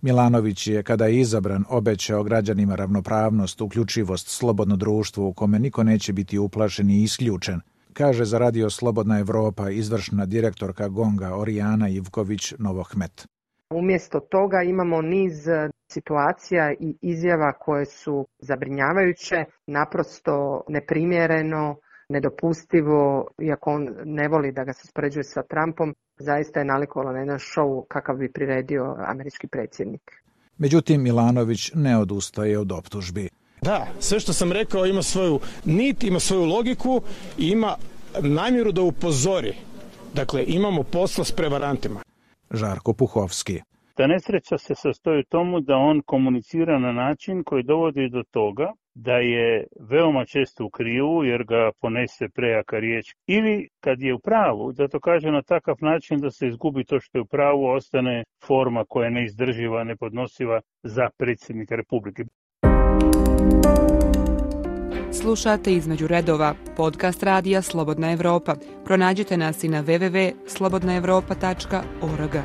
Milanović 0.02 0.68
je, 0.68 0.84
kada 0.84 1.06
je 1.06 1.20
izabran, 1.20 1.64
obećao 1.70 2.24
građanima 2.24 2.76
ravnopravnost, 2.76 3.62
uključivost, 3.62 4.28
slobodno 4.28 4.76
društvo 4.76 5.28
u 5.28 5.34
kome 5.34 5.60
niko 5.60 5.84
neće 5.84 6.14
biti 6.14 6.40
uplašen 6.40 6.90
i 6.90 7.04
isključen, 7.04 7.62
kaže 7.94 8.26
za 8.26 8.38
radio 8.38 8.70
Slobodna 8.70 9.20
Evropa 9.20 9.70
izvršna 9.70 10.26
direktorka 10.26 10.88
Gonga 10.88 11.36
Orijana 11.36 11.90
Ivković 11.90 12.54
Novohmet. 12.60 13.28
Umjesto 13.70 14.20
toga 14.20 14.62
imamo 14.64 15.02
niz 15.02 15.34
situacija 15.92 16.72
i 16.72 16.98
izjava 17.02 17.54
koje 17.54 17.86
su 17.86 18.28
zabrinjavajuće, 18.40 19.46
naprosto 19.68 20.64
neprimjereno, 20.68 21.76
nedopustivo, 22.10 23.28
iako 23.42 23.72
on 23.72 23.90
ne 24.06 24.28
voli 24.28 24.52
da 24.52 24.64
ga 24.64 24.74
se 24.74 24.88
spoređuje 24.88 25.24
sa 25.24 25.44
Trumpom, 25.44 25.96
zaista 26.22 26.60
je 26.60 26.66
nalikovalo 26.66 27.12
na 27.12 27.20
jedan 27.20 27.40
show 27.40 27.84
kakav 27.88 28.16
bi 28.18 28.32
priredio 28.32 28.96
američki 29.08 29.48
predsjednik. 29.48 30.22
Međutim, 30.58 31.02
Milanović 31.02 31.72
ne 31.76 31.98
odustaje 31.98 32.60
od 32.60 32.72
optužbi. 32.72 33.30
Da, 33.62 33.88
sve 34.00 34.20
što 34.20 34.34
sam 34.34 34.52
rekao 34.52 34.86
ima 34.86 35.02
svoju 35.02 35.40
nit, 35.66 36.04
ima 36.04 36.20
svoju 36.20 36.46
logiku 36.46 37.02
i 37.38 37.48
ima 37.48 37.76
namjeru 38.22 38.72
da 38.72 38.82
upozori. 38.82 39.54
Dakle, 40.14 40.44
imamo 40.48 40.84
posla 40.84 41.24
s 41.24 41.32
prevarantima. 41.32 42.02
Žarko 42.52 42.94
Puhovski. 42.94 43.62
Ta 43.96 44.08
nesreća 44.08 44.58
se 44.58 44.76
sastoji 44.76 45.20
u 45.20 45.30
tomu 45.30 45.60
da 45.60 45.76
on 45.76 46.02
komunicira 46.06 46.80
na 46.80 46.92
način 46.92 47.44
koji 47.44 47.64
dovodi 47.64 48.10
do 48.10 48.24
toga 48.32 48.74
da 48.94 49.14
je 49.14 49.68
veoma 49.80 50.26
često 50.26 50.66
u 50.66 50.70
krivu 50.70 51.24
jer 51.24 51.44
ga 51.44 51.72
ponese 51.82 52.30
prejaka 52.30 52.80
riječ 52.80 53.06
ili 53.28 53.70
kad 53.80 54.02
je 54.02 54.14
u 54.14 54.20
pravu 54.20 54.72
da 54.72 54.88
to 54.88 55.00
kaže 55.00 55.32
na 55.32 55.42
takav 55.42 55.76
način 55.82 56.20
da 56.20 56.32
se 56.32 56.48
izgubi 56.48 56.84
to 56.84 57.00
što 57.00 57.18
je 57.18 57.22
u 57.22 57.26
pravu 57.26 57.66
ostane 57.66 58.24
forma 58.48 58.86
koja 58.90 59.06
je 59.06 59.12
neizdrživa, 59.12 59.84
nepodnosiva 59.84 60.62
za 60.84 61.10
predsjednika 61.18 61.76
Republike. 61.76 62.24
Slušate 65.12 65.74
između 65.74 66.08
redova 66.08 66.56
podcast 66.78 67.24
radija 67.24 67.62
Slobodna 67.62 68.12
Evropa. 68.12 68.56
Pronađite 68.86 69.38
nas 69.38 69.64
i 69.64 69.68
na 69.68 69.84
www.slobodnaevropa.org. 69.84 72.36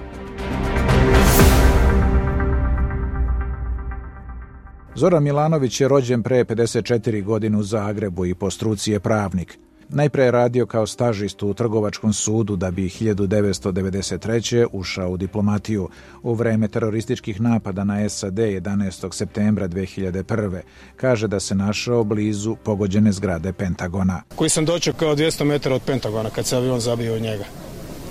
Zoran 4.96 5.22
Milanović 5.22 5.80
je 5.80 5.88
rođen 5.88 6.22
pre 6.22 6.44
54 6.44 7.24
godine 7.24 7.58
u 7.58 7.62
Zagrebu 7.62 8.26
i 8.26 8.34
po 8.34 8.50
struci 8.50 8.92
je 8.92 9.00
pravnik. 9.00 9.58
Najpre 9.88 10.24
je 10.24 10.30
radio 10.30 10.66
kao 10.66 10.86
stažist 10.86 11.42
u 11.42 11.54
Trgovačkom 11.54 12.12
sudu 12.12 12.56
da 12.56 12.70
bi 12.70 12.88
1993. 12.88 14.66
ušao 14.72 15.10
u 15.10 15.16
diplomatiju 15.16 15.88
u 16.22 16.34
vreme 16.34 16.68
terorističkih 16.68 17.40
napada 17.40 17.84
na 17.84 18.08
SAD 18.08 18.34
11. 18.34 19.12
septembra 19.12 19.68
2001. 19.68 20.60
Kaže 20.96 21.28
da 21.28 21.40
se 21.40 21.54
našao 21.54 22.04
blizu 22.04 22.56
pogođene 22.64 23.12
zgrade 23.12 23.52
Pentagona. 23.52 24.22
Koji 24.36 24.50
sam 24.50 24.64
dočekao 24.64 25.16
200 25.16 25.44
metara 25.44 25.74
od 25.74 25.82
Pentagona 25.82 26.30
kad 26.30 26.46
se 26.46 26.56
avion 26.56 26.80
zabio 26.80 27.14
u 27.14 27.18
njega. 27.18 27.44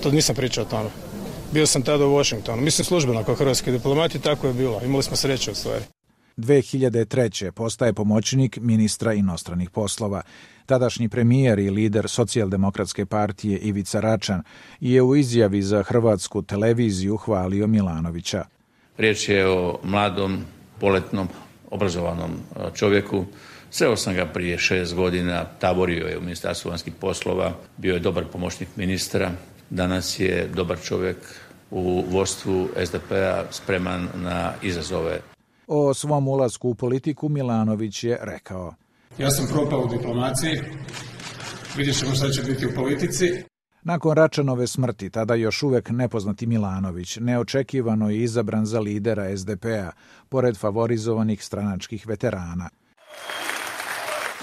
To 0.03 0.11
nisam 0.11 0.35
pričao 0.35 0.63
o 0.63 0.67
tome. 0.67 0.89
Bio 1.51 1.67
sam 1.67 1.81
tada 1.81 2.05
u 2.05 2.15
Washingtonu. 2.15 2.61
Mislim 2.61 2.85
službeno 2.85 3.23
kao 3.23 3.35
hrvatski 3.35 3.71
diplomat 3.71 4.15
i 4.15 4.21
tako 4.21 4.47
je 4.47 4.53
bilo. 4.53 4.81
Imali 4.85 5.03
smo 5.03 5.15
sreće 5.15 5.51
u 5.51 5.55
stvari. 5.55 5.94
2003. 6.37 7.51
postaje 7.51 7.93
pomoćnik 7.93 8.57
ministra 8.61 9.13
inostranih 9.13 9.69
poslova. 9.69 10.21
Tadašnji 10.65 11.09
premijer 11.09 11.59
i 11.59 11.69
lider 11.69 12.09
socijaldemokratske 12.09 13.05
partije 13.05 13.59
Ivica 13.59 13.99
Račan 13.99 14.43
je 14.79 15.01
u 15.01 15.15
izjavi 15.15 15.61
za 15.61 15.83
hrvatsku 15.83 16.41
televiziju 16.41 17.17
hvalio 17.17 17.67
Milanovića. 17.67 18.45
Riječ 18.97 19.29
je 19.29 19.47
o 19.47 19.79
mladom, 19.83 20.45
poletnom, 20.79 21.27
obrazovanom 21.71 22.31
čovjeku. 22.73 23.25
Sreo 23.69 23.95
sam 23.95 24.15
ga 24.15 24.25
prije 24.25 24.57
šest 24.57 24.95
godina, 24.95 25.45
taborio 25.45 26.07
je 26.07 26.17
u 26.17 26.21
Ministarstvu 26.21 26.69
vanjskih 26.69 26.93
poslova, 26.99 27.53
bio 27.77 27.93
je 27.93 27.99
dobar 27.99 28.25
pomoćnik 28.31 28.69
ministra, 28.75 29.31
danas 29.69 30.19
je 30.19 30.49
dobar 30.55 30.77
čovjek 30.83 31.17
u 31.71 32.03
vodstvu 32.09 32.69
SDP-a 32.85 33.43
spreman 33.51 34.07
na 34.15 34.53
izazove 34.61 35.19
O 35.67 35.93
svom 35.93 36.27
ulasku 36.27 36.69
u 36.69 36.75
politiku 36.75 37.29
Milanović 37.29 38.03
je 38.03 38.17
rekao. 38.21 38.73
Ja 39.17 39.31
sam 39.31 39.47
propao 39.53 39.79
u 39.79 39.87
diplomaciji, 39.87 40.61
vidjet 41.77 41.99
ćemo 41.99 42.15
šta 42.15 42.29
će 42.29 42.41
biti 42.41 42.65
u 42.65 42.75
politici. 42.75 43.43
Nakon 43.83 44.17
Račanove 44.17 44.67
smrti, 44.67 45.09
tada 45.09 45.35
još 45.35 45.63
uvek 45.63 45.89
nepoznati 45.89 46.47
Milanović, 46.47 47.17
neočekivano 47.17 48.09
je 48.09 48.23
izabran 48.23 48.65
za 48.65 48.79
lidera 48.79 49.37
SDP-a, 49.37 49.91
pored 50.29 50.57
favorizovanih 50.57 51.43
stranačkih 51.43 52.07
veterana. 52.07 52.69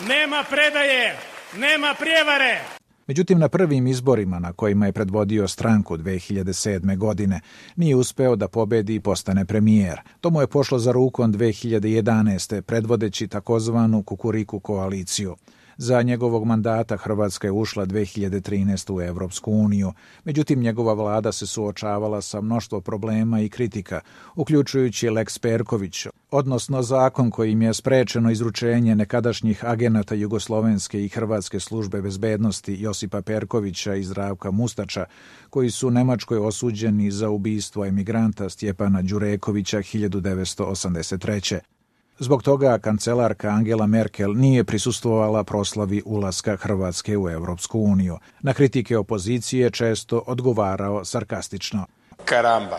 Nema 0.08 0.44
predaje, 0.50 1.16
nema 1.56 1.94
prijevare. 1.98 2.81
Međutim, 3.06 3.38
na 3.38 3.48
prvim 3.48 3.86
izborima 3.86 4.38
na 4.38 4.52
kojima 4.52 4.86
je 4.86 4.92
predvodio 4.92 5.48
stranku 5.48 5.96
2007. 5.96 6.96
godine 6.96 7.40
nije 7.76 7.96
uspeo 7.96 8.36
da 8.36 8.48
pobedi 8.48 8.94
i 8.94 9.00
postane 9.00 9.44
premijer. 9.44 10.00
To 10.20 10.30
mu 10.30 10.40
je 10.40 10.46
pošlo 10.46 10.78
za 10.78 10.92
rukom 10.92 11.32
2011. 11.34 12.60
predvodeći 12.60 13.28
takozvanu 13.28 14.02
Kukuriku 14.02 14.60
koaliciju. 14.60 15.36
Za 15.76 16.02
njegovog 16.02 16.44
mandata 16.44 16.96
Hrvatska 16.96 17.46
je 17.46 17.52
ušla 17.52 17.86
2013. 17.86 18.92
u 18.92 19.00
Europsku 19.00 19.52
uniju. 19.52 19.92
Međutim, 20.24 20.60
njegova 20.60 20.94
vlada 20.94 21.32
se 21.32 21.46
suočavala 21.46 22.20
sa 22.22 22.40
mnoštvo 22.40 22.80
problema 22.80 23.40
i 23.40 23.48
kritika, 23.48 24.00
uključujući 24.34 25.08
Lex 25.08 25.40
Perković, 25.40 26.06
odnosno 26.30 26.82
zakon 26.82 27.30
kojim 27.30 27.62
je 27.62 27.74
sprečeno 27.74 28.30
izručenje 28.30 28.94
nekadašnjih 28.94 29.64
agenata 29.64 30.14
Jugoslovenske 30.14 31.04
i 31.04 31.08
Hrvatske 31.08 31.60
službe 31.60 32.02
bezbednosti 32.02 32.76
Josipa 32.80 33.22
Perkovića 33.22 33.94
i 33.94 34.04
Zdravka 34.04 34.50
Mustača, 34.50 35.04
koji 35.50 35.70
su 35.70 35.88
u 35.88 35.90
Nemačkoj 35.90 36.38
osuđeni 36.38 37.10
za 37.10 37.28
ubistvo 37.28 37.84
emigranta 37.84 38.48
Stjepana 38.48 39.02
Đurekovića 39.02 39.78
1983. 39.78 41.71
Zbog 42.18 42.42
toga 42.42 42.78
kancelarka 42.78 43.48
Angela 43.48 43.86
Merkel 43.86 44.32
nije 44.34 44.64
prisustvovala 44.64 45.44
proslavi 45.44 46.02
ulaska 46.04 46.56
Hrvatske 46.56 47.18
u 47.18 47.30
Europsku 47.30 47.80
uniju. 47.80 48.18
Na 48.40 48.54
kritike 48.54 48.98
opozicije 48.98 49.70
često 49.70 50.22
odgovarao 50.26 51.04
sarkastično. 51.04 51.86
Karamba, 52.24 52.78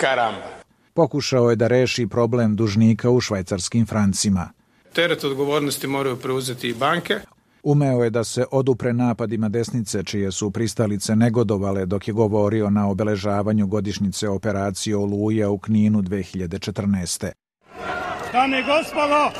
karamba. 0.00 0.58
Pokušao 0.94 1.50
je 1.50 1.56
da 1.56 1.68
reši 1.68 2.06
problem 2.06 2.56
dužnika 2.56 3.10
u 3.10 3.20
švajcarskim 3.20 3.86
francima. 3.86 4.50
Teret 4.92 5.24
odgovornosti 5.24 5.86
moraju 5.86 6.16
preuzeti 6.16 6.68
i 6.68 6.74
banke. 6.74 7.20
Umeo 7.62 8.04
je 8.04 8.10
da 8.10 8.24
se 8.24 8.44
odupre 8.50 8.92
napadima 8.92 9.48
desnice 9.48 10.02
čije 10.02 10.32
su 10.32 10.50
pristalice 10.50 11.16
negodovale 11.16 11.86
dok 11.86 12.08
je 12.08 12.14
govorio 12.14 12.70
na 12.70 12.88
obeležavanju 12.90 13.66
godišnjice 13.66 14.28
operacije 14.28 14.96
Oluja 14.96 15.50
u 15.50 15.58
Kninu 15.58 16.02
2014. 16.02 17.47
Dame 18.32 18.58
i 18.58 18.62
gospodo, 18.62 19.30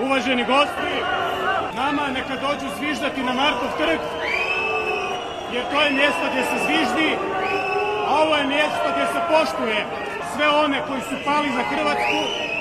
uvaženi 0.00 0.44
gosti, 0.44 0.94
nama 1.74 2.08
neka 2.08 2.36
dođu 2.36 2.68
zviždati 2.78 3.22
na 3.22 3.32
Markov 3.32 3.68
trg, 3.78 4.00
jer 5.52 5.64
to 5.72 5.80
je 5.82 5.90
mjesto 5.90 6.24
gdje 6.30 6.42
se 6.42 6.64
zviždi, 6.64 7.16
a 8.08 8.22
ovo 8.22 8.36
je 8.36 8.46
mjesto 8.46 8.86
gdje 8.92 9.06
se 9.06 9.20
poštuje 9.30 9.86
sve 10.34 10.48
one 10.48 10.82
koji 10.88 11.00
su 11.00 11.24
pali 11.24 11.48
za 11.56 11.62
Hrvatsku 11.62 12.57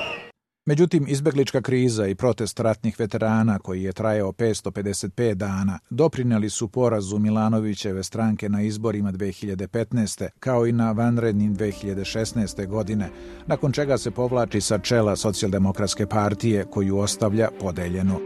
Međutim, 0.68 1.06
izbeglička 1.08 1.62
kriza 1.62 2.08
i 2.08 2.16
protest 2.16 2.60
ratnih 2.60 3.00
veterana 3.00 3.60
koji 3.60 3.84
je 3.84 3.94
trajao 3.94 4.32
555 4.32 5.34
dana 5.34 5.80
doprinjeli 5.90 6.50
su 6.50 6.68
porazu 6.68 7.20
Milanovićeve 7.20 8.04
stranke 8.04 8.50
na 8.50 8.62
izborima 8.62 9.12
2015. 9.12 10.30
kao 10.40 10.68
i 10.68 10.72
na 10.72 10.92
vanrednim 10.92 11.56
2016. 11.56 12.68
godine, 12.68 13.10
nakon 13.46 13.72
čega 13.72 13.98
se 13.98 14.12
povlači 14.12 14.62
sa 14.62 14.80
čela 14.80 15.16
socijaldemokratske 15.16 16.06
partije 16.06 16.66
koju 16.66 16.98
ostavlja 16.98 17.50
podeljenu. 17.60 18.20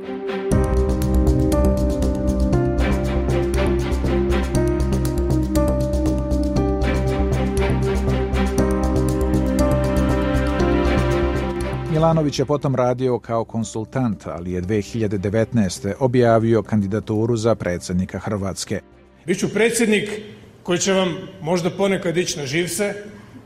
Milanović 12.02 12.40
je 12.40 12.46
potom 12.46 12.76
radio 12.76 13.20
kao 13.20 13.46
konsultant, 13.46 14.28
ali 14.28 14.52
je 14.52 14.62
2019. 14.62 15.94
objavio 16.00 16.64
kandidaturu 16.64 17.36
za 17.38 17.56
predsjednika 17.56 18.20
Hrvatske. 18.20 18.82
Biću 19.26 19.54
predsjednik 19.54 20.10
koji 20.64 20.80
će 20.80 20.94
vam 20.94 21.18
možda 21.42 21.70
ponekad 21.70 22.18
ići 22.18 22.40
na 22.40 22.46
živse, 22.46 22.94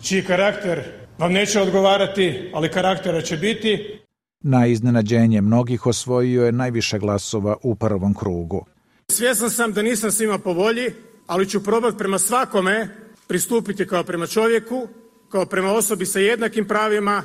čiji 0.01 0.24
karakter 0.24 0.83
vam 1.17 1.33
neće 1.33 1.62
odgovarati, 1.62 2.51
ali 2.53 2.71
karaktera 2.71 3.21
će 3.21 3.38
biti. 3.38 4.00
Na 4.43 4.67
iznenađenje 4.67 5.41
mnogih 5.41 5.85
osvojio 5.85 6.45
je 6.45 6.51
najviše 6.51 7.00
glasova 7.00 7.57
u 7.63 7.75
prvom 7.75 8.13
krugu. 8.13 8.65
Svjesan 9.12 9.50
sam 9.50 9.74
da 9.74 9.81
nisam 9.81 10.12
svima 10.12 10.39
po 10.39 10.53
volji, 10.53 10.93
ali 11.27 11.50
ću 11.50 11.63
probati 11.63 11.97
prema 11.97 12.19
svakome 12.19 12.88
pristupiti 13.27 13.88
kao 13.88 14.03
prema 14.03 14.27
čovjeku, 14.27 14.88
kao 15.31 15.45
prema 15.45 15.71
osobi 15.71 16.05
sa 16.05 16.19
jednakim 16.19 16.67
pravima, 16.67 17.24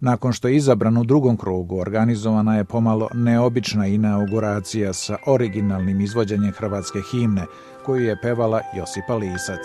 nakon 0.00 0.32
što 0.32 0.48
je 0.48 0.56
izabran 0.56 0.96
u 0.96 1.04
drugom 1.04 1.36
krugu, 1.36 1.78
organizovana 1.78 2.56
je 2.56 2.64
pomalo 2.64 3.08
neobična 3.14 3.86
inauguracija 3.86 4.92
sa 4.92 5.16
originalnim 5.26 6.00
izvođenjem 6.00 6.52
hrvatske 6.52 6.98
himne, 7.10 7.46
koju 7.86 8.04
je 8.04 8.20
pevala 8.22 8.60
Josipa 8.76 9.14
Lisac. 9.14 9.60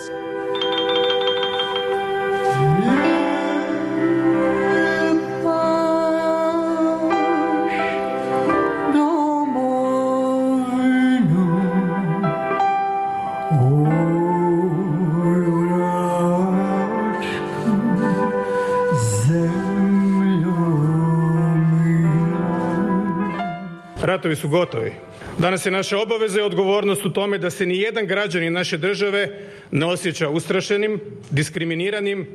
Ratovi 24.26 24.36
su 24.36 24.48
gotovi. 24.48 24.92
Danas 25.38 25.66
je 25.66 25.72
naša 25.72 25.98
obaveza 25.98 26.40
i 26.40 26.42
odgovornost 26.42 27.06
u 27.06 27.12
tome 27.12 27.38
da 27.38 27.50
se 27.50 27.66
ni 27.66 27.78
jedan 27.78 28.06
građanin 28.06 28.52
naše 28.52 28.78
države 28.78 29.28
ne 29.70 29.86
osjeća 29.86 30.28
ustrašenim, 30.28 31.00
diskriminiranim 31.30 32.26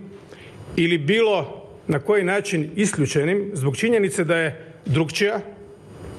ili 0.75 0.97
bilo 0.97 1.67
na 1.87 1.99
koji 1.99 2.23
način 2.23 2.71
isključenim 2.75 3.51
zbog 3.53 3.77
činjenice 3.77 4.23
da 4.23 4.37
je 4.37 4.73
drugčija 4.85 5.41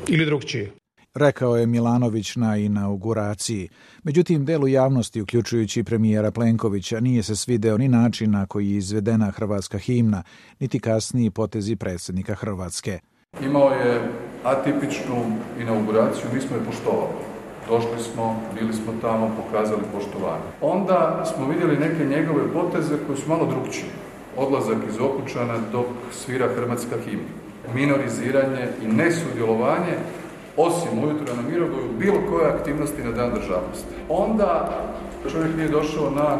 ili 0.09 0.27
drugčiji. 0.27 0.69
Rekao 1.15 1.57
je 1.57 1.67
Milanović 1.67 2.37
na 2.37 2.57
inauguraciji. 2.57 3.69
Međutim, 4.03 4.45
delu 4.45 4.69
javnosti, 4.69 5.23
uključujući 5.23 5.85
premijera 5.85 6.31
Plenkovića, 6.31 7.01
nije 7.01 7.23
se 7.23 7.37
svideo 7.37 7.79
ni 7.79 7.89
način 7.89 8.31
na 8.31 8.47
koji 8.47 8.71
je 8.71 8.77
izvedena 8.77 9.31
hrvatska 9.31 9.79
himna, 9.79 10.23
niti 10.61 10.81
kasniji 10.81 11.31
potezi 11.31 11.77
predsjednika 11.77 12.35
Hrvatske. 12.35 13.01
Imao 13.41 13.71
je 13.71 14.01
atipičnu 14.45 15.17
inauguraciju, 15.61 16.27
mi 16.35 16.41
smo 16.41 16.57
je 16.57 16.65
poštovali. 16.65 17.15
Došli 17.69 17.99
smo, 18.13 18.43
bili 18.61 18.73
smo 18.73 18.93
tamo, 19.01 19.31
pokazali 19.43 19.83
poštovanje. 19.95 20.49
Onda 20.61 21.25
smo 21.35 21.49
vidjeli 21.49 21.77
neke 21.77 22.05
njegove 22.05 22.53
poteze 22.53 22.95
koje 23.07 23.17
su 23.17 23.29
malo 23.29 23.47
drugčije. 23.47 23.91
Odlazak 24.37 24.77
iz 24.89 25.01
Okučana 25.01 25.55
dok 25.73 25.87
svira 26.13 26.49
hrvatska 26.57 26.97
himna. 27.05 27.33
Minoriziranje 27.75 28.69
i 28.83 28.87
nesudjelovanje 28.87 29.95
osim 30.57 30.99
ujutro 31.05 31.35
na 31.37 31.43
Mirogoju, 31.51 31.93
bilo 31.99 32.19
koje 32.31 32.51
aktivnosti 32.51 33.05
na 33.05 33.11
dan 33.11 33.31
državnosti. 33.31 33.95
Onda 34.09 34.79
čovjek 35.33 35.57
nije 35.57 35.69
došao 35.69 36.11
na 36.11 36.37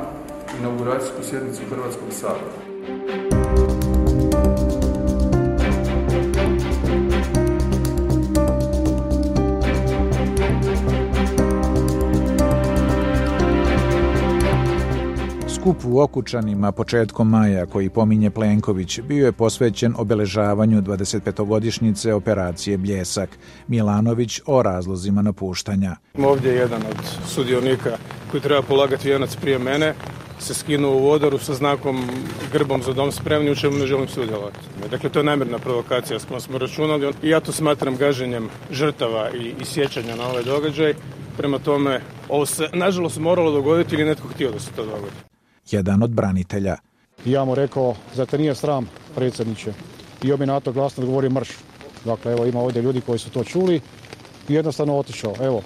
inauguracijsku 0.61 1.23
sjednicu 1.23 1.63
Hrvatskog 1.71 2.09
sabora. 2.11 3.22
Skup 15.63 15.85
u 15.85 16.01
Okučanima 16.01 16.73
početkom 16.73 17.31
maja 17.31 17.67
koji 17.67 17.91
pominje 17.91 18.31
Plenković 18.31 19.01
bio 19.01 19.27
je 19.27 19.33
posvećen 19.33 19.95
obeležavanju 19.99 20.83
25-godišnjice 20.83 22.13
operacije 22.13 22.79
Bljesak. 22.79 23.39
Milanović 23.69 24.41
o 24.47 24.63
razlozima 24.63 25.23
napuštanja. 25.23 25.97
Ovdje 26.19 26.53
je 26.53 26.59
jedan 26.59 26.83
od 26.91 26.97
sudionika 27.27 27.91
koji 28.31 28.41
treba 28.41 28.63
polagati 28.63 29.09
vijenac 29.09 29.37
prije 29.37 29.59
mene 29.59 29.95
se 30.39 30.55
skinuo 30.55 30.97
u 30.97 31.03
vodoru 31.03 31.39
sa 31.39 31.55
znakom 31.55 32.09
grbom 32.53 32.83
za 32.83 32.93
dom 32.93 33.13
spremni 33.13 33.51
u 33.51 33.57
čemu 33.57 33.79
ne 33.79 33.87
želim 33.87 34.09
sudjelovati. 34.09 34.59
Dakle, 34.91 35.11
to 35.11 35.19
je 35.19 35.25
namjerna 35.25 35.59
provokacija 35.59 36.19
s 36.19 36.25
kojom 36.25 36.41
smo 36.41 36.59
računali 36.59 37.13
i 37.23 37.29
ja 37.29 37.41
to 37.41 37.53
smatram 37.53 37.97
gaženjem 37.97 38.49
žrtava 38.71 39.31
i, 39.31 39.55
i 39.61 39.65
sjećanja 39.65 40.17
na 40.17 40.29
ovaj 40.29 40.43
događaj. 40.43 40.95
Prema 41.37 41.59
tome, 41.59 42.01
ovo 42.29 42.47
se 42.47 42.69
nažalost 42.73 43.19
moralo 43.19 43.51
dogoditi 43.53 43.95
ili 43.95 44.05
netko 44.05 44.29
htio 44.29 44.51
da 44.51 44.59
se 44.59 44.71
to 44.71 44.85
dogodi 44.85 45.32
jedan 45.71 46.03
od 46.03 46.11
branitelja. 46.11 46.77
Ja 47.25 47.45
mu 47.45 47.55
rekao, 47.55 47.95
za 48.15 48.27
te 48.27 48.39
nije 48.39 48.55
sram, 48.55 48.89
predsjedniče. 49.15 49.73
I 50.23 50.33
on 50.33 50.41
mi 50.41 50.47
na 50.47 50.61
to 50.61 50.73
glasno 50.73 51.03
odgovorio 51.03 51.31
mrš. 51.31 51.49
Dakle, 52.05 52.33
evo 52.33 52.47
ima 52.47 52.61
ovdje 52.61 52.83
ljudi 52.83 53.01
koji 53.01 53.19
su 53.19 53.31
to 53.31 53.45
čuli 53.45 53.81
i 54.49 54.55
jednostavno 54.55 54.97
otišao. 54.97 55.35
Evo, 55.41 55.63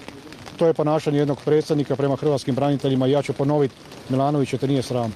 to 0.57 0.67
je 0.67 0.73
ponašanje 0.73 1.19
jednog 1.19 1.41
predsjednika 1.45 1.95
prema 1.95 2.15
hrvatskim 2.15 2.55
braniteljima 2.55 3.07
i 3.07 3.11
ja 3.11 3.21
ću 3.21 3.33
ponoviti, 3.33 3.75
Milanović, 4.09 4.53
te 4.59 4.67
nije 4.67 4.81
sram. 4.81 5.13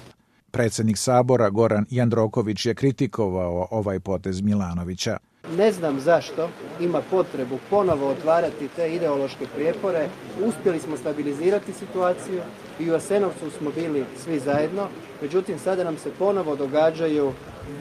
Predsjednik 0.52 0.98
Sabora 0.98 1.50
Goran 1.50 1.86
Jandroković 1.90 2.66
je 2.66 2.76
kritikovao 2.76 3.68
ovaj 3.72 4.00
potez 4.00 4.42
Milanovića. 4.42 5.18
Ne 5.58 5.72
znam 5.72 6.00
zašto 6.00 6.50
ima 6.80 7.02
potrebu 7.12 7.60
ponovo 7.70 8.08
otvarati 8.08 8.68
te 8.76 8.96
ideološke 8.96 9.46
prijepore. 9.56 10.10
Uspjeli 10.46 10.80
smo 10.80 10.98
stabilizirati 10.98 11.74
situaciju 11.74 12.42
i 12.80 12.92
u 12.92 12.96
Asenovcu 12.96 13.52
smo 13.58 13.72
bili 13.72 14.06
svi 14.24 14.40
zajedno, 14.40 14.88
međutim 15.22 15.60
sada 15.60 15.84
nam 15.84 15.98
se 15.98 16.12
ponovo 16.20 16.56
događaju 16.56 17.34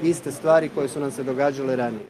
iste 0.03 0.33
stvari 0.33 0.71
koje 0.75 0.89
su 0.89 1.01
nam 1.01 1.11
se 1.11 1.23
događale 1.23 1.77
ranije. 1.77 2.07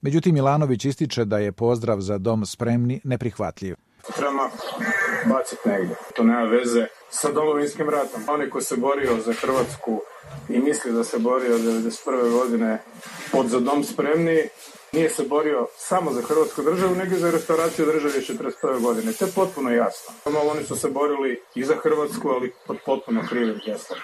Međutim, 0.00 0.34
Milanović 0.34 0.84
ističe 0.84 1.24
da 1.24 1.38
je 1.38 1.52
pozdrav 1.52 2.00
za 2.00 2.18
dom 2.18 2.46
spremni 2.46 3.00
neprihvatljiv. 3.04 3.74
Treba 4.16 4.50
baciti 5.34 5.68
negdje. 5.68 5.96
To 6.16 6.24
nema 6.24 6.42
veze 6.42 6.86
sa 7.10 7.32
domovinskim 7.32 7.90
ratom. 7.90 8.22
Oni 8.28 8.50
koji 8.50 8.62
se 8.62 8.76
borio 8.76 9.20
za 9.26 9.32
Hrvatsku 9.32 10.00
i 10.48 10.58
misli 10.58 10.92
da 10.92 11.04
se 11.04 11.18
borio 11.18 11.54
od 11.54 11.60
1991. 11.60 12.30
godine 12.30 12.82
pod 13.32 13.46
za 13.46 13.60
dom 13.60 13.84
spremni, 13.84 14.48
nije 14.92 15.10
se 15.10 15.22
borio 15.28 15.66
samo 15.76 16.12
za 16.12 16.22
Hrvatsku 16.22 16.62
državu, 16.62 16.94
nego 16.94 17.16
i 17.16 17.18
za 17.18 17.30
restauraciju 17.30 17.86
države 17.86 18.14
1941. 18.20 18.82
godine. 18.82 19.12
To 19.12 19.24
je 19.24 19.32
potpuno 19.34 19.70
jasno. 19.70 20.14
Samo 20.24 20.38
oni 20.38 20.64
su 20.64 20.76
se 20.76 20.88
borili 20.90 21.40
i 21.54 21.64
za 21.64 21.74
Hrvatsku, 21.82 22.28
ali 22.28 22.52
pod 22.66 22.76
potpuno 22.86 23.22
krivim 23.28 23.60
gestom. 23.66 23.98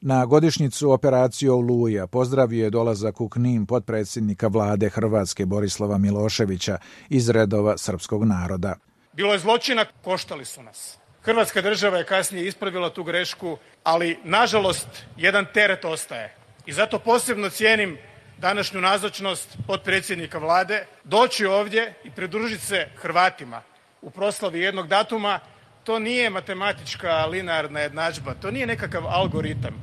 Na 0.00 0.26
godišnjicu 0.26 0.90
operacije 0.90 1.50
Oluja 1.50 2.06
pozdravio 2.06 2.64
je 2.64 2.70
dolazak 2.70 3.20
u 3.20 3.28
Knin 3.28 3.66
potpredsjednika 3.66 4.46
vlade 4.48 4.88
Hrvatske 4.88 5.46
Borislava 5.46 5.98
Miloševića 5.98 6.78
iz 7.08 7.30
redova 7.30 7.78
srpskog 7.78 8.24
naroda. 8.24 8.74
Bilo 9.12 9.32
je 9.32 9.38
zločina, 9.38 9.84
koštali 10.04 10.44
su 10.44 10.62
nas. 10.62 10.98
Hrvatska 11.22 11.62
država 11.62 11.98
je 11.98 12.06
kasnije 12.06 12.46
ispravila 12.46 12.90
tu 12.90 13.04
grešku, 13.04 13.56
ali 13.82 14.18
nažalost 14.24 14.88
jedan 15.16 15.46
teret 15.54 15.84
ostaje. 15.84 16.34
I 16.66 16.72
zato 16.72 16.98
posebno 16.98 17.50
cijenim 17.50 17.98
današnju 18.38 18.80
nazočnost 18.80 19.56
potpredsjednika 19.66 20.38
vlade, 20.38 20.86
doći 21.04 21.46
ovdje 21.46 21.94
i 22.04 22.10
pridružiti 22.10 22.64
se 22.64 22.86
Hrvatima 22.96 23.62
u 24.02 24.10
proslavi 24.10 24.60
jednog 24.60 24.88
datuma, 24.88 25.40
to 25.84 25.98
nije 25.98 26.30
matematička 26.30 27.26
linearna 27.26 27.80
jednadžba, 27.80 28.34
to 28.34 28.50
nije 28.50 28.66
nekakav 28.66 29.06
algoritam. 29.06 29.74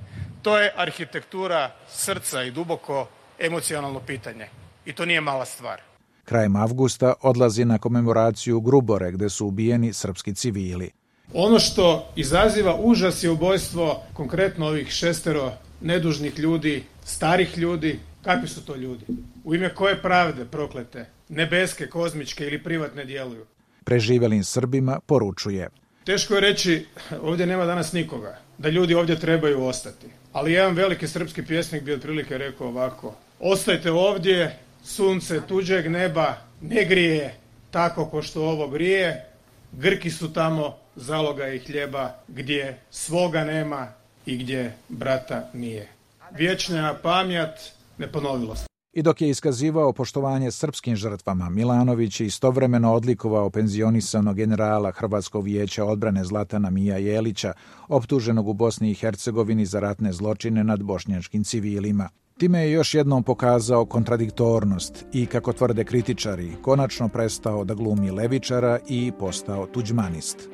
To 0.41 0.59
je 0.59 0.73
arhitektura 0.75 1.71
srca 1.89 2.43
i 2.43 2.51
duboko 2.51 3.07
emocionalno 3.39 3.99
pitanje. 3.99 4.47
I 4.85 4.93
to 4.93 5.05
nije 5.05 5.21
mala 5.21 5.45
stvar. 5.45 5.81
Krajem 6.25 6.55
avgusta 6.55 7.13
odlazi 7.21 7.65
na 7.65 7.77
komemoraciju 7.77 8.61
Grubore 8.61 9.11
gde 9.11 9.29
su 9.29 9.47
ubijeni 9.47 9.93
srpski 9.93 10.35
civili. 10.35 10.91
Ono 11.33 11.59
što 11.59 12.11
izaziva 12.15 12.75
užas 12.75 13.23
je 13.23 13.29
ubojstvo 13.29 14.03
konkretno 14.13 14.67
ovih 14.67 14.89
šestero 14.89 15.51
nedužnih 15.81 16.39
ljudi, 16.39 16.83
starih 17.05 17.57
ljudi. 17.57 17.99
Kakvi 18.23 18.47
su 18.47 18.65
to 18.65 18.75
ljudi? 18.75 19.05
U 19.43 19.55
ime 19.55 19.75
koje 19.75 20.01
pravde 20.01 20.45
proklete, 20.45 21.05
nebeske, 21.29 21.87
kozmičke 21.87 22.47
ili 22.47 22.63
privatne 22.63 23.05
djeluju? 23.05 23.45
Preživelim 23.83 24.43
Srbima 24.43 24.99
poručuje. 25.05 25.69
Teško 26.03 26.35
je 26.35 26.41
reći, 26.41 26.85
ovdje 27.21 27.45
nema 27.45 27.65
danas 27.65 27.93
nikoga, 27.93 28.37
da 28.57 28.69
ljudi 28.69 28.95
ovdje 28.95 29.19
trebaju 29.19 29.63
ostati. 29.63 30.07
Ali 30.33 30.53
jedan 30.53 30.75
veliki 30.75 31.07
srpski 31.07 31.45
pjesnik 31.45 31.83
bi 31.83 31.93
otprilike 31.93 32.37
rekao 32.37 32.67
ovako. 32.67 33.15
Ostajte 33.39 33.91
ovdje, 33.91 34.59
sunce 34.83 35.41
tuđeg 35.47 35.91
neba 35.91 36.35
ne 36.61 36.85
grije 36.85 37.35
tako 37.71 38.05
ko 38.05 38.21
što 38.21 38.43
ovo 38.43 38.67
grije. 38.67 39.25
Grki 39.71 40.11
su 40.11 40.33
tamo, 40.33 40.77
zaloga 40.95 41.47
i 41.47 41.59
hljeba, 41.59 42.15
gdje 42.27 42.77
svoga 42.91 43.43
nema 43.43 43.87
i 44.25 44.37
gdje 44.37 44.73
brata 44.89 45.49
nije. 45.53 45.87
Vječna 46.31 46.93
pamjat 46.93 47.59
ne 47.97 48.11
ponovilo 48.11 48.55
se. 48.55 48.65
I 48.93 49.01
dok 49.01 49.21
je 49.21 49.29
iskazivao 49.29 49.93
poštovanje 49.93 50.51
srpskim 50.51 50.95
žrtvama, 50.95 51.49
Milanović 51.49 52.19
je 52.19 52.27
istovremeno 52.27 52.93
odlikovao 52.93 53.49
penzionisanog 53.49 54.35
generala 54.35 54.91
Hrvatskog 54.91 55.43
vijeća 55.43 55.85
odbrane 55.85 56.23
Zlatana 56.23 56.69
Mija 56.69 56.97
Jelića, 56.97 57.53
optuženog 57.87 58.47
u 58.47 58.53
Bosni 58.53 58.91
i 58.91 58.93
Hercegovini 58.93 59.65
za 59.65 59.79
ratne 59.79 60.13
zločine 60.13 60.63
nad 60.63 60.83
bošnjačkim 60.83 61.43
civilima. 61.43 62.09
Time 62.37 62.59
je 62.59 62.71
još 62.71 62.93
jednom 62.93 63.23
pokazao 63.23 63.85
kontradiktornost 63.85 65.05
i, 65.13 65.25
kako 65.25 65.53
tvrde 65.53 65.83
kritičari, 65.83 66.51
konačno 66.61 67.09
prestao 67.09 67.63
da 67.63 67.73
glumi 67.73 68.11
levičara 68.11 68.79
i 68.87 69.11
postao 69.19 69.65
tuđmanist. 69.65 70.49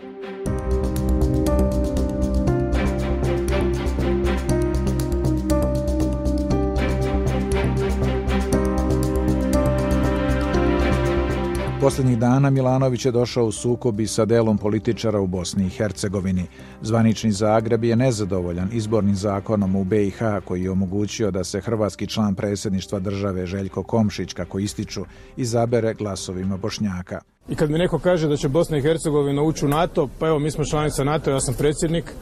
Poslednjih 11.81 12.17
dana 12.17 12.49
Milanović 12.49 13.05
je 13.05 13.11
došao 13.11 13.45
u 13.45 13.51
sukobi 13.51 14.07
sa 14.07 14.25
delom 14.25 14.57
političara 14.57 15.19
u 15.19 15.27
Bosni 15.27 15.65
i 15.65 15.69
Hercegovini. 15.69 16.45
Zvanični 16.81 17.31
Zagreb 17.31 17.83
je 17.83 17.95
nezadovoljan 17.95 18.69
izbornim 18.73 19.15
zakonom 19.15 19.75
u 19.75 19.83
BiH 19.83 20.19
koji 20.45 20.63
je 20.63 20.71
omogućio 20.71 21.31
da 21.31 21.43
se 21.43 21.61
hrvatski 21.61 22.07
član 22.07 22.35
predsjedništva 22.35 22.99
države 22.99 23.45
Željko 23.45 23.83
Komšić, 23.83 24.33
kako 24.33 24.59
ističu, 24.59 25.01
izabere 25.37 25.93
glasovima 25.93 26.57
Bošnjaka. 26.57 27.21
I 27.49 27.55
kad 27.55 27.71
mi 27.71 27.77
neko 27.77 27.99
kaže 27.99 28.27
da 28.27 28.37
će 28.37 28.49
Bosna 28.49 28.77
i 28.77 28.81
Hercegovina 28.81 29.41
ući 29.41 29.65
u 29.65 29.69
NATO, 29.69 30.09
pa 30.19 30.27
evo 30.27 30.39
mi 30.39 30.51
smo 30.51 30.65
članica 30.65 31.03
NATO, 31.03 31.31
ja 31.31 31.39
sam 31.39 31.53
predsjednik 31.53 32.13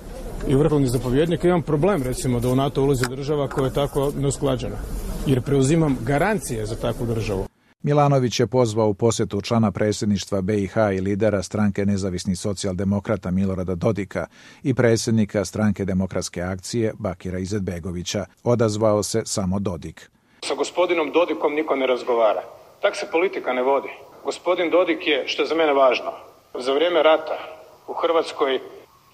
i 0.48 0.56
vrhovni 0.56 0.88
zapovjednik, 0.88 1.44
imam 1.44 1.62
problem 1.62 2.04
recimo 2.04 2.40
da 2.40 2.50
u 2.50 2.56
NATO 2.56 2.84
ulazi 2.84 3.06
država 3.10 3.48
koja 3.48 3.66
je 3.66 3.74
tako 3.74 4.12
neusklađena. 4.18 4.78
Jer 5.28 5.42
preuzimam 5.42 5.98
garancije 6.06 6.66
za 6.66 6.76
takvu 6.76 7.06
državu. 7.06 7.47
Milanović 7.84 8.40
je 8.40 8.48
pozvao 8.48 8.88
u 8.88 8.94
posjetu 8.94 9.42
člana 9.42 9.72
predsjedništva 9.72 10.42
BiH 10.42 10.76
i 10.98 11.02
lidera 11.02 11.44
stranke 11.44 11.86
nezavisnih 11.86 12.40
socijaldemokrata 12.40 13.32
Milorada 13.32 13.76
Dodika 13.76 14.28
i 14.64 14.74
predsjednika 14.74 15.46
stranke 15.46 15.86
demokratske 15.86 16.42
akcije 16.42 16.94
Bakira 17.00 17.40
Izetbegovića. 17.40 18.26
Odazvao 18.44 19.04
se 19.04 19.22
samo 19.26 19.60
Dodik. 19.60 20.12
Sa 20.42 20.56
gospodinom 20.56 21.12
Dodikom 21.12 21.54
niko 21.54 21.76
ne 21.76 21.88
razgovara. 21.88 22.44
Tak 22.82 22.96
se 22.96 23.08
politika 23.12 23.54
ne 23.54 23.64
vodi. 23.64 23.90
Gospodin 24.24 24.70
Dodik 24.70 25.08
je, 25.08 25.28
što 25.28 25.42
je 25.42 25.48
za 25.48 25.56
mene 25.56 25.74
važno, 25.74 26.12
za 26.60 26.74
vrijeme 26.74 27.04
rata 27.04 27.38
u 27.88 27.94
Hrvatskoj 27.94 28.60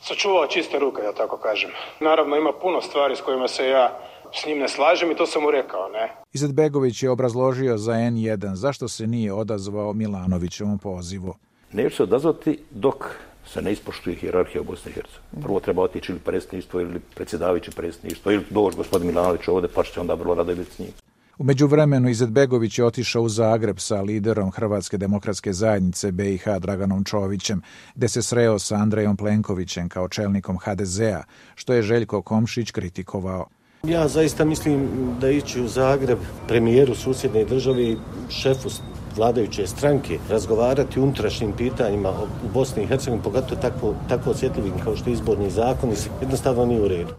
sačuvao 0.01 0.47
čiste 0.47 0.79
ruke, 0.79 1.01
da 1.01 1.13
tako 1.13 1.37
kažem. 1.37 1.69
Naravno, 1.99 2.35
ima 2.35 2.51
puno 2.61 2.81
stvari 2.81 3.15
s 3.15 3.21
kojima 3.21 3.47
se 3.47 3.67
ja 3.69 3.99
s 4.33 4.45
njim 4.45 4.57
ne 4.59 4.69
slažem 4.69 5.11
i 5.11 5.15
to 5.15 5.25
sam 5.25 5.41
mu 5.41 5.51
rekao, 5.51 5.89
ne. 5.89 6.11
Izetbegović 6.33 7.03
je 7.03 7.09
obrazložio 7.09 7.77
za 7.77 7.91
N1 7.91 8.53
zašto 8.53 8.87
se 8.87 9.07
nije 9.07 9.33
odazvao 9.33 9.93
Milanovićevom 9.93 10.77
pozivu. 10.77 11.33
Neću 11.73 11.95
se 11.95 12.03
odazvati 12.03 12.59
dok 12.71 13.05
se 13.45 13.61
ne 13.61 13.71
ispoštuje 13.71 14.15
hjerarhija 14.15 14.61
u 14.61 14.63
Bosni 14.63 14.91
i 14.91 14.93
Hercegovini. 14.93 15.43
Prvo 15.43 15.59
treba 15.59 15.81
otići 15.81 16.11
ili 16.11 16.19
predsjedništvo 16.19 16.81
ili 16.81 16.99
predsjedavajući 17.15 17.71
predsjedništvo 17.71 18.31
ili 18.31 18.43
doći 18.49 18.77
gospodin 18.77 19.07
Milanović 19.07 19.47
ovdje 19.47 19.69
pa 19.75 19.83
će 19.83 19.99
onda 19.99 20.13
vrlo 20.13 20.35
rado 20.35 20.55
biti 20.55 20.71
s 20.71 20.79
njim. 20.79 20.89
U 21.37 21.43
međuvremenu 21.43 22.09
Izetbegović 22.09 22.79
je 22.79 22.85
otišao 22.85 23.21
u 23.21 23.29
Zagreb 23.29 23.79
sa 23.79 24.01
liderom 24.01 24.51
Hrvatske 24.51 24.97
demokratske 24.97 25.53
zajednice 25.53 26.11
BiH 26.11 26.43
Draganom 26.59 27.03
Čovićem, 27.03 27.61
gde 27.95 28.07
se 28.07 28.21
sreo 28.21 28.59
sa 28.59 28.75
Andrejom 28.75 29.17
Plenkovićem 29.17 29.89
kao 29.89 30.07
čelnikom 30.07 30.57
HDZ-a, 30.57 31.23
što 31.55 31.73
je 31.73 31.81
Željko 31.81 32.21
Komšić 32.21 32.71
kritikovao. 32.71 33.47
Ja 33.87 34.07
zaista 34.07 34.45
mislim 34.45 34.89
da 35.21 35.29
ići 35.29 35.61
u 35.61 35.67
Zagreb 35.67 36.19
premijeru 36.47 36.95
susjedne 36.95 37.45
države 37.45 37.83
i 37.83 37.97
šefu 38.29 38.69
vladajuće 39.15 39.67
stranke 39.67 40.19
razgovarati 40.29 40.99
o 40.99 41.03
unutrašnjim 41.03 41.51
pitanjima 41.51 42.09
u 42.09 42.53
Bosni 42.53 42.83
i 42.83 42.85
Hercegovini, 42.85 43.23
pogotovo 43.23 43.61
tako, 43.61 43.95
tako 44.09 44.29
osjetljivim 44.29 44.73
kao 44.83 44.95
što 44.95 45.09
je 45.09 45.13
izborni 45.13 45.49
zakon, 45.49 45.89
jednostavno 46.21 46.65
nije 46.65 46.81
u 46.81 46.87
redu. 46.87 47.13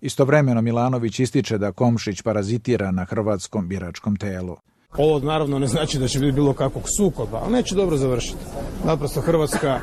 Istovremeno 0.00 0.62
Milanović 0.62 1.20
ističe 1.20 1.58
da 1.58 1.72
Komšić 1.72 2.22
parazitira 2.22 2.90
na 2.90 3.04
hrvatskom 3.04 3.68
biračkom 3.68 4.16
telu. 4.16 4.56
Ovo 4.98 5.18
naravno 5.18 5.58
ne 5.58 5.66
znači 5.66 5.98
da 5.98 6.08
će 6.08 6.18
biti 6.18 6.32
bilo 6.32 6.52
kakvog 6.52 6.84
sukoba, 6.98 7.40
ali 7.42 7.52
neće 7.52 7.74
dobro 7.74 7.96
završiti. 7.96 8.38
Naprosto 8.84 9.20
Hrvatska 9.20 9.80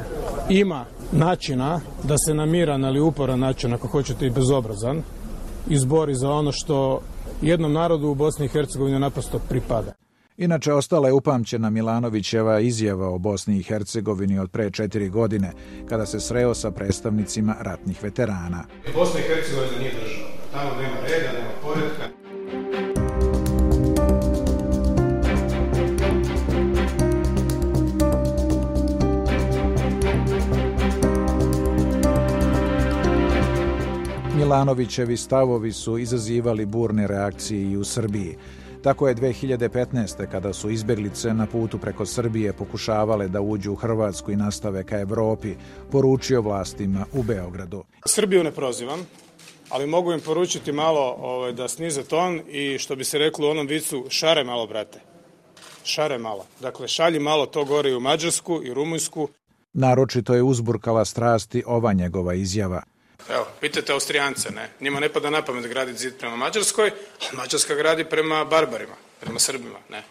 ima 0.50 0.86
načina 1.12 1.82
da 2.04 2.18
se 2.18 2.34
na 2.34 2.46
miran 2.46 2.86
ali 2.86 3.00
uporan 3.00 3.40
način, 3.40 3.74
ako 3.74 3.88
hoćete 3.88 4.26
i 4.28 4.30
bezobrazan, 4.30 5.04
izbori 5.70 6.16
za 6.16 6.30
ono 6.30 6.52
što 6.52 7.02
jednom 7.42 7.74
narodu 7.74 8.08
u 8.08 8.16
Bosni 8.16 8.46
i 8.46 8.50
Hercegovini 8.50 9.00
naprosto 9.00 9.40
pripada. 9.40 9.94
Inače, 10.38 10.74
ostala 10.74 11.08
je 11.08 11.14
upamćena 11.14 11.70
Milanovićeva 11.70 12.60
izjava 12.60 13.10
o 13.10 13.18
Bosni 13.18 13.58
i 13.58 13.64
Hercegovini 13.64 14.40
od 14.40 14.52
pre 14.52 14.72
četiri 14.72 15.10
godine, 15.10 15.52
kada 15.90 16.06
se 16.06 16.20
sreo 16.20 16.54
sa 16.54 16.72
predstavnicima 16.72 17.56
ratnih 17.60 18.04
veterana. 18.04 18.64
Bosna 18.96 19.20
i 19.20 19.24
Hercegovina 19.24 19.78
nije 19.80 19.92
država. 19.92 20.30
Tamo 20.52 20.82
nema 20.82 20.96
reda, 21.02 21.32
nema 21.34 21.52
poredka. 21.62 22.23
Milanovićevi 34.54 35.18
stavovi 35.18 35.72
su 35.72 35.98
izazivali 35.98 36.66
burne 36.66 37.08
reakcije 37.08 37.72
i 37.72 37.78
u 37.78 37.84
Srbiji. 37.84 38.38
Tako 38.84 39.08
je 39.08 39.16
2015. 39.16 40.28
kada 40.32 40.54
su 40.54 40.70
izbjeglice 40.70 41.34
na 41.34 41.46
putu 41.46 41.78
preko 41.78 42.06
Srbije 42.06 42.54
pokušavale 42.54 43.28
da 43.28 43.42
uđu 43.42 43.72
u 43.72 43.76
Hrvatsku 43.76 44.32
i 44.32 44.36
nastave 44.36 44.84
ka 44.84 45.00
Evropi, 45.00 45.56
poručio 45.92 46.42
vlastima 46.42 47.06
u 47.14 47.24
Beogradu. 47.24 47.84
Srbiju 48.06 48.44
ne 48.44 48.52
prozivam, 48.52 49.00
ali 49.70 49.88
mogu 49.88 50.14
im 50.14 50.20
poručiti 50.20 50.72
malo 50.72 51.16
ovaj, 51.20 51.54
da 51.54 51.68
snize 51.68 52.04
ton 52.04 52.42
i 52.48 52.78
što 52.78 52.96
bi 52.96 53.04
se 53.04 53.18
reklo 53.18 53.48
u 53.48 53.52
onom 53.52 53.68
vicu 53.68 54.06
šare 54.10 54.44
malo, 54.44 54.68
brate. 54.68 55.00
Šare 55.84 56.18
malo. 56.18 56.46
Dakle, 56.62 56.88
šalji 56.88 57.20
malo 57.20 57.46
to 57.46 57.66
gore 57.66 57.90
i 57.90 57.96
u 57.96 58.00
Mađarsku 58.00 58.62
i 58.64 58.74
Rumunjsku. 58.74 59.28
Naročito 59.74 60.34
je 60.34 60.44
uzburkala 60.44 61.06
strasti 61.06 61.64
ova 61.68 61.94
njegova 61.94 62.34
izjava. 62.34 62.93
Evo, 63.30 63.46
pitajte 63.62 63.94
Austrijance, 63.94 64.52
ne? 64.52 64.70
Njima 64.82 65.00
ne 65.00 65.10
pada 65.10 65.30
na 65.30 65.42
pamet 65.42 65.68
graditi 65.68 66.00
zid 66.00 66.14
prema 66.20 66.36
Mađarskoj, 66.36 66.92
a 67.32 67.36
Mađarska 67.36 67.76
gradi 67.76 68.06
prema 68.06 68.46
barbarima, 68.46 68.96
prema 69.20 69.40
Srbima, 69.40 69.80
ne? 69.90 70.04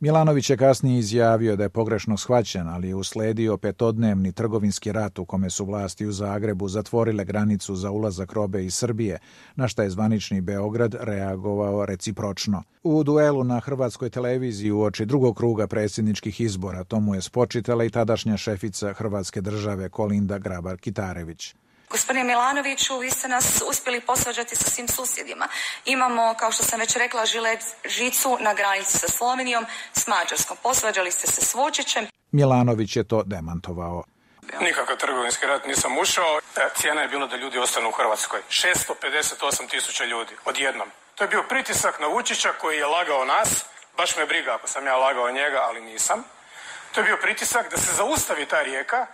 Milanović 0.00 0.50
je 0.50 0.56
kasnije 0.56 0.98
izjavio 0.98 1.56
da 1.56 1.62
je 1.62 1.68
pogrešno 1.68 2.16
shvaćen, 2.16 2.68
ali 2.68 2.88
je 2.88 2.94
usledio 2.94 3.56
petodnevni 3.56 4.32
trgovinski 4.32 4.92
rat 4.92 5.18
u 5.18 5.24
kome 5.24 5.50
su 5.50 5.64
vlasti 5.64 6.06
u 6.06 6.12
Zagrebu 6.12 6.68
zatvorile 6.68 7.24
granicu 7.24 7.74
za 7.74 7.90
ulazak 7.90 8.32
robe 8.32 8.64
iz 8.64 8.74
Srbije, 8.74 9.18
na 9.54 9.68
šta 9.68 9.82
je 9.82 9.90
zvanični 9.90 10.40
Beograd 10.40 10.94
reagovao 11.00 11.86
recipročno. 11.86 12.62
U 12.82 13.04
duelu 13.04 13.44
na 13.44 13.60
hrvatskoj 13.60 14.10
televiziji 14.10 14.70
u 14.70 14.82
oči 14.82 15.06
drugog 15.06 15.36
kruga 15.36 15.66
predsjedničkih 15.66 16.40
izbora 16.40 16.84
tomu 16.84 17.14
je 17.14 17.22
spočitala 17.22 17.84
i 17.84 17.90
tadašnja 17.90 18.36
šefica 18.36 18.92
Hrvatske 18.92 19.40
države 19.40 19.88
Kolinda 19.88 20.38
Grabar-Kitarević. 20.38 21.54
Gospodine 21.90 22.24
Milanoviću, 22.24 22.98
vi 22.98 23.10
ste 23.10 23.28
nas 23.28 23.62
uspjeli 23.70 24.00
posvađati 24.00 24.56
sa 24.56 24.70
svim 24.70 24.88
susjedima. 24.88 25.48
Imamo, 25.84 26.34
kao 26.38 26.52
što 26.52 26.62
sam 26.62 26.80
već 26.80 26.96
rekla, 26.96 27.26
žilet 27.26 27.60
žicu 27.84 28.36
na 28.40 28.54
granici 28.54 28.98
sa 28.98 29.08
Slovenijom, 29.08 29.66
s 29.92 30.06
Mađarskom. 30.06 30.56
Posvađali 30.62 31.10
ste 31.10 31.26
se 31.26 31.40
s 31.40 31.54
Vučićem. 31.54 32.06
Milanović 32.32 32.96
je 32.96 33.08
to 33.08 33.22
demantovao. 33.22 34.04
Nikakav 34.60 34.96
trgovinski 34.96 35.46
rat 35.46 35.66
nisam 35.66 35.98
ušao. 35.98 36.40
E, 36.56 36.68
cijena 36.76 37.02
je 37.02 37.08
bila 37.08 37.26
da 37.26 37.36
ljudi 37.36 37.58
ostanu 37.58 37.88
u 37.88 37.92
Hrvatskoj. 37.92 38.40
658 38.48 39.70
tisuća 39.70 40.04
ljudi, 40.04 40.32
odjednom. 40.44 40.88
To 41.14 41.24
je 41.24 41.28
bio 41.28 41.42
pritisak 41.42 42.00
na 42.00 42.06
Vučića 42.06 42.52
koji 42.60 42.76
je 42.76 42.86
lagao 42.86 43.24
nas. 43.24 43.64
Baš 43.96 44.16
me 44.16 44.26
briga 44.26 44.54
ako 44.54 44.68
sam 44.68 44.86
ja 44.86 44.96
lagao 44.96 45.30
njega, 45.30 45.60
ali 45.62 45.80
nisam. 45.80 46.24
To 46.92 47.00
je 47.00 47.04
bio 47.04 47.18
pritisak 47.22 47.70
da 47.70 47.76
se 47.76 47.92
zaustavi 47.92 48.46
ta 48.46 48.62
rijeka. 48.62 49.06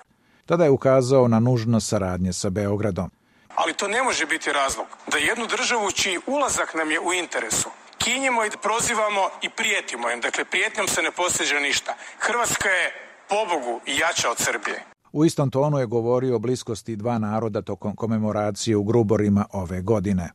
Tada 0.46 0.64
je 0.64 0.70
ukazao 0.70 1.28
na 1.28 1.40
nužnost 1.40 1.88
saradnje 1.88 2.33
sa 2.33 2.50
Beogradom. 2.50 3.11
Ali 3.55 3.74
to 3.74 3.88
ne 3.88 4.02
može 4.02 4.26
biti 4.26 4.52
razlog 4.52 4.87
da 5.12 5.18
jednu 5.18 5.46
državu 5.46 5.90
čiji 5.90 6.18
ulazak 6.26 6.74
nam 6.74 6.90
je 6.90 7.00
u 7.00 7.12
interesu 7.12 7.70
kinjimo 8.05 8.44
i 8.44 8.50
prozivamo 8.62 9.24
i 9.42 9.48
prijetimo 9.48 10.11
im. 10.11 10.20
Dakle, 10.20 10.44
prijetnjom 10.44 10.88
se 10.88 11.02
ne 11.02 11.11
postiže 11.11 11.61
ništa. 11.61 11.94
Hrvatska 12.18 12.68
je 12.68 12.87
pobogu 13.28 13.81
jača 13.87 14.31
od 14.31 14.38
Srbije. 14.38 14.78
U 15.12 15.24
istom 15.24 15.50
tonu 15.50 15.78
je 15.78 15.87
govorio 15.87 16.37
o 16.37 16.38
bliskosti 16.38 16.96
dva 16.96 17.18
naroda 17.18 17.62
tokom 17.62 17.96
komemoracije 17.96 18.76
u 18.76 18.85
Gruborima 18.85 19.46
ove 19.52 19.81
godine. 19.83 20.31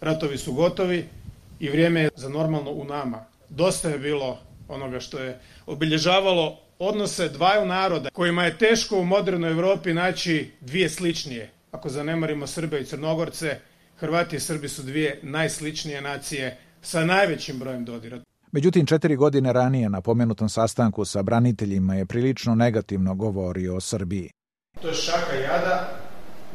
Ratovi 0.00 0.38
su 0.38 0.52
gotovi 0.52 1.08
i 1.60 1.68
vrijeme 1.68 2.00
je 2.00 2.10
za 2.16 2.28
normalno 2.28 2.70
u 2.70 2.84
nama. 2.84 3.24
Dosta 3.48 3.88
je 3.88 3.98
bilo 3.98 4.38
onoga 4.68 5.00
što 5.00 5.18
je 5.18 5.40
obilježavalo 5.66 6.58
odnose 6.78 7.28
dvaju 7.28 7.66
naroda 7.66 8.10
kojima 8.10 8.44
je 8.44 8.58
teško 8.58 8.98
u 8.98 9.04
modernoj 9.04 9.50
Europi 9.50 9.94
naći 9.94 10.50
dvije 10.60 10.88
sličnije. 10.88 11.50
Ako 11.70 11.88
zanemarimo 11.88 12.46
Srbe 12.46 12.80
i 12.80 12.84
Crnogorce, 12.84 13.58
Hrvati 13.96 14.36
i 14.36 14.40
Srbi 14.40 14.68
su 14.68 14.82
dvije 14.82 15.20
najsličnije 15.22 16.00
nacije 16.00 16.58
sa 16.82 17.04
najvećim 17.04 17.58
brojem 17.58 17.84
dodira. 17.84 18.18
Međutim, 18.52 18.86
četiri 18.86 19.16
godine 19.16 19.52
ranije 19.52 19.88
na 19.90 20.00
pomenutom 20.00 20.48
sastanku 20.48 21.04
sa 21.04 21.22
braniteljima 21.22 21.94
je 21.94 22.06
prilično 22.06 22.54
negativno 22.54 23.14
govorio 23.14 23.76
o 23.76 23.80
Srbiji. 23.80 24.30
To 24.82 24.88
je 24.88 24.94
šaka 24.94 25.34
jada, 25.34 26.00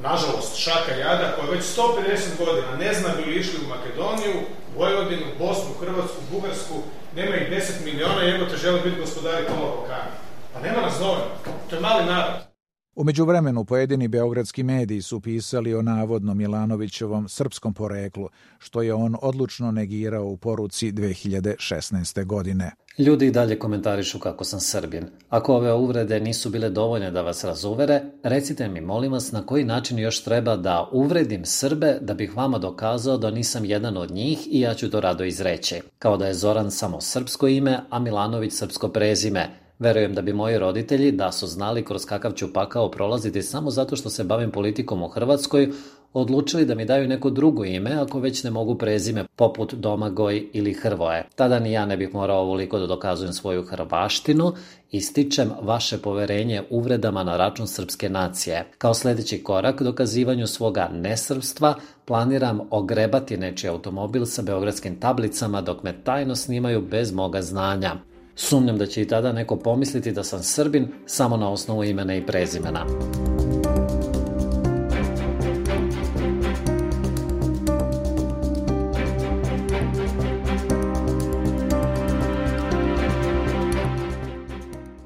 nažalost 0.02 0.58
šaka 0.58 0.92
jada 0.92 1.36
koja 1.36 1.52
već 1.52 1.64
150 1.64 2.46
godina 2.46 2.78
ne 2.80 2.94
zna 2.94 3.10
bi 3.18 3.32
li 3.32 3.40
išli 3.40 3.60
u 3.66 3.70
Makedoniju, 3.70 4.42
Vojvodinu, 4.78 5.26
Bosnu, 5.40 5.74
Hrvatsku, 5.80 6.22
Bugarsku, 6.32 6.76
nema 7.20 7.36
ih 7.36 7.50
10 7.52 7.86
miliona 7.86 8.24
i 8.24 8.30
evo 8.30 8.46
te 8.46 8.58
žele 8.58 8.82
biti 8.82 9.00
gospodari 9.00 9.46
kola 9.46 9.76
Balkana. 9.76 10.12
Pa 10.54 10.60
nema 10.60 10.82
nas 10.82 11.00
dovoljno, 11.00 11.26
to 11.70 11.76
je 11.76 11.82
mali 11.82 12.06
narod. 12.06 12.49
U 12.96 13.04
međuvremenu 13.04 13.66
pojedini 13.66 14.08
beogradski 14.08 14.64
mediji 14.64 15.02
su 15.02 15.20
pisali 15.20 15.74
o 15.74 15.82
navodno 15.82 16.34
Milanovićevom 16.34 17.30
srpskom 17.30 17.74
poreklu, 17.74 18.30
što 18.58 18.82
je 18.82 18.94
on 18.94 19.16
odlučno 19.22 19.72
negirao 19.72 20.26
u 20.26 20.38
poruci 20.38 20.92
2016. 20.92 22.26
godine. 22.26 22.72
Ljudi 22.98 23.28
i 23.28 23.32
dalje 23.32 23.60
komentarišu 23.60 24.20
kako 24.20 24.44
sam 24.44 24.60
Srbin. 24.60 25.06
Ako 25.30 25.56
ove 25.56 25.74
uvrede 25.74 26.20
nisu 26.20 26.50
bile 26.50 26.70
dovoljne 26.70 27.12
da 27.12 27.22
vas 27.22 27.44
razuvere, 27.44 28.02
recite 28.24 28.68
mi, 28.68 28.82
molim 28.82 29.12
vas, 29.12 29.32
na 29.32 29.46
koji 29.46 29.64
način 29.64 30.00
još 30.00 30.24
treba 30.24 30.58
da 30.58 30.90
uvredim 30.92 31.46
Srbe 31.46 31.98
da 32.02 32.14
bih 32.14 32.38
vama 32.38 32.58
dokazao 32.58 33.18
da 33.18 33.32
nisam 33.32 33.66
jedan 33.66 33.98
od 33.98 34.12
njih 34.12 34.48
i 34.52 34.60
ja 34.60 34.74
ću 34.74 34.92
to 34.92 35.00
rado 35.00 35.24
izreći. 35.24 35.82
Kao 36.00 36.18
da 36.18 36.28
je 36.28 36.34
Zoran 36.34 36.72
samo 36.72 37.02
srpsko 37.02 37.48
ime, 37.48 37.80
a 37.90 38.00
Milanović 38.00 38.54
srpsko 38.54 38.90
prezime, 38.90 39.50
Verujem 39.80 40.14
da 40.14 40.22
bi 40.22 40.34
moji 40.34 40.58
roditelji, 40.60 41.12
da 41.12 41.32
su 41.32 41.48
znali 41.48 41.86
kroz 41.86 42.06
kakav 42.06 42.32
ću 42.32 42.54
pakao 42.54 42.92
prolaziti 42.92 43.42
samo 43.42 43.72
zato 43.72 43.96
što 43.96 44.10
se 44.10 44.24
bavim 44.24 44.52
politikom 44.52 45.04
u 45.04 45.08
Hrvatskoj, 45.08 45.70
odlučili 46.14 46.66
da 46.66 46.76
mi 46.76 46.86
daju 46.86 47.08
neko 47.08 47.30
drugo 47.30 47.66
ime 47.66 47.94
ako 47.94 48.20
već 48.20 48.44
ne 48.44 48.52
mogu 48.52 48.76
prezime 48.76 49.26
poput 49.36 49.74
Domagoj 49.74 50.50
ili 50.54 50.74
Hrvoje. 50.74 51.28
Tada 51.36 51.60
ni 51.60 51.72
ja 51.72 51.86
ne 51.86 51.98
bih 51.98 52.14
morao 52.14 52.42
ovoliko 52.42 52.80
da 52.80 52.88
dokazujem 52.88 53.34
svoju 53.34 53.64
hrvaštinu 53.64 54.54
i 54.92 55.02
stičem 55.02 55.52
vaše 55.62 55.98
poverenje 55.98 56.64
uvredama 56.70 57.24
na 57.24 57.38
račun 57.38 57.68
srpske 57.68 58.10
nacije. 58.10 58.66
Kao 58.78 58.94
sledeći 58.94 59.44
korak 59.44 59.82
dokazivanju 59.82 60.48
svoga 60.48 60.90
nesrpstva 60.94 61.76
planiram 62.06 62.60
ogrebati 62.70 63.38
nečiji 63.38 63.70
automobil 63.70 64.26
sa 64.26 64.42
beogradskim 64.42 65.00
tablicama 65.00 65.62
dok 65.62 65.84
me 65.84 66.04
tajno 66.04 66.36
snimaju 66.36 66.82
bez 66.82 67.12
moga 67.12 67.42
znanja. 67.42 68.09
Sumnjam 68.42 68.78
da 68.78 68.86
će 68.86 69.02
i 69.02 69.08
tada 69.08 69.32
neko 69.32 69.56
pomisliti 69.56 70.12
da 70.12 70.24
sam 70.24 70.44
Srbin 70.44 70.88
samo 71.06 71.38
na 71.38 71.50
osnovu 71.50 71.84
imena 71.84 72.16
i 72.16 72.26
prezimena. 72.26 72.86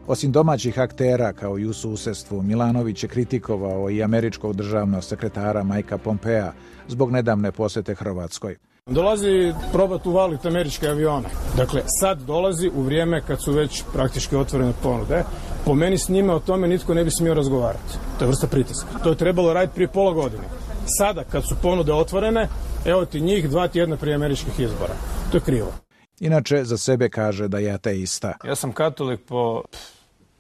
Osim 0.08 0.32
domaćih 0.32 0.80
aktera, 0.80 1.34
kao 1.34 1.60
i 1.60 1.66
u 1.66 1.74
susestvu, 1.74 2.42
Milanović 2.42 3.04
je 3.04 3.10
kritikovao 3.10 3.90
i 3.90 4.04
američkog 4.04 4.56
državnog 4.56 5.04
sekretara 5.04 5.64
Majka 5.64 5.98
Pompea 5.98 6.54
zbog 6.88 7.12
nedavne 7.12 7.52
posete 7.52 7.96
Hrvatskoj. 7.96 8.58
Dolazi 8.90 9.54
probati 9.72 10.10
uvaliti 10.10 10.48
američke 10.48 10.88
avione. 10.88 11.28
Dakle, 11.58 11.82
sad 11.86 12.22
dolazi 12.22 12.72
u 12.76 12.82
vrijeme 12.82 13.22
kad 13.28 13.44
su 13.44 13.52
već 13.52 13.84
praktički 13.94 14.36
otvorene 14.36 14.74
ponude. 14.84 15.24
Po 15.66 15.74
meni 15.74 15.98
s 15.98 16.10
njime 16.10 16.34
o 16.34 16.40
tome 16.40 16.68
nitko 16.68 16.94
ne 16.94 17.04
bi 17.04 17.12
smio 17.12 17.34
razgovarati. 17.34 17.94
To 18.20 18.26
je 18.26 18.28
vrsta 18.28 18.48
pritiska. 18.48 18.88
To 19.04 19.10
je 19.10 19.18
trebalo 19.18 19.54
raditi 19.54 19.76
prije 19.76 19.88
pola 19.88 20.14
godine. 20.14 20.44
Sada, 20.86 21.24
kad 21.24 21.44
su 21.48 21.56
ponude 21.62 21.94
otvorene, 21.94 22.48
evo 22.86 23.06
ti 23.06 23.22
njih 23.22 23.50
dva 23.50 23.68
tjedna 23.68 23.98
prije 23.98 24.16
američkih 24.16 24.60
izbora. 24.60 24.94
To 25.32 25.38
je 25.38 25.42
krivo. 25.42 25.74
Inače, 26.20 26.64
za 26.64 26.78
sebe 26.78 27.10
kaže 27.10 27.48
da 27.48 27.60
je 27.60 27.72
ateista. 27.72 28.34
Ja 28.46 28.56
sam 28.56 28.72
katolik 28.72 29.20
po 29.28 29.62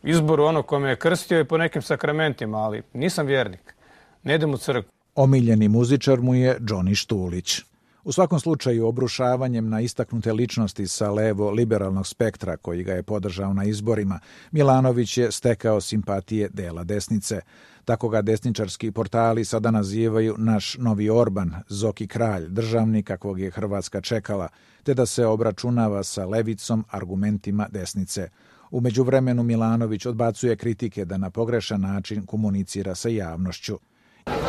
izboru 0.04 0.44
ono 0.44 0.64
ko 0.64 0.80
me 0.80 0.90
je 0.90 0.96
krstio 1.00 1.40
i 1.40 1.46
po 1.46 1.58
nekim 1.58 1.82
sakramentima, 1.82 2.58
ali 2.58 2.82
nisam 2.94 3.26
vjernik. 3.26 3.76
Ne 4.24 4.36
idem 4.36 4.54
u 4.54 4.58
crkvu. 4.58 4.92
Omiljeni 5.16 5.68
muzičar 5.68 6.22
mu 6.22 6.36
je 6.36 6.58
Johnny 6.60 6.96
Štulić. 6.96 7.62
U 8.04 8.12
svakom 8.12 8.40
slučaju 8.40 8.88
obrušavanjem 8.88 9.70
na 9.70 9.82
istaknute 9.82 10.34
ličnosti 10.34 10.88
sa 10.88 11.12
levo 11.12 11.52
liberalnog 11.52 12.08
spektra 12.08 12.58
koji 12.58 12.84
ga 12.84 12.94
je 12.94 13.04
podržao 13.04 13.54
na 13.54 13.64
izborima, 13.64 14.20
Milanović 14.52 15.18
je 15.18 15.32
stekao 15.32 15.82
simpatije 15.82 16.50
dela 16.54 16.84
desnice. 16.84 17.42
Tako 17.86 18.10
ga 18.10 18.22
desničarski 18.22 18.92
portali 18.92 19.46
sada 19.46 19.72
nazivaju 19.72 20.36
naš 20.38 20.78
novi 20.78 21.10
Orban, 21.10 21.54
Zoki 21.68 22.08
kralj, 22.08 22.48
državnik 22.50 23.08
kakvog 23.08 23.40
je 23.40 23.52
Hrvatska 23.52 24.02
čekala, 24.02 24.48
te 24.84 24.94
da 24.94 25.06
se 25.06 25.26
obračunava 25.26 26.04
sa 26.04 26.26
levicom 26.26 26.86
argumentima 26.90 27.68
desnice. 27.72 28.30
U 28.72 28.82
međuvremenu 28.82 29.44
Milanović 29.44 30.06
odbacuje 30.06 30.56
kritike 30.56 31.06
da 31.06 31.18
na 31.18 31.30
pogrešan 31.30 31.82
način 31.82 32.26
komunicira 32.26 32.96
sa 32.96 33.10
javnošću. 33.10 33.80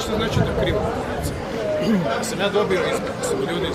Što 0.00 0.16
znači 0.16 0.38
da 0.38 0.62
krivo 0.62 0.80
da 1.92 2.24
sam 2.24 2.40
ja 2.40 2.48
dobio 2.48 2.80
izbor, 2.92 3.46
da 3.46 3.52
ljudi 3.52 3.68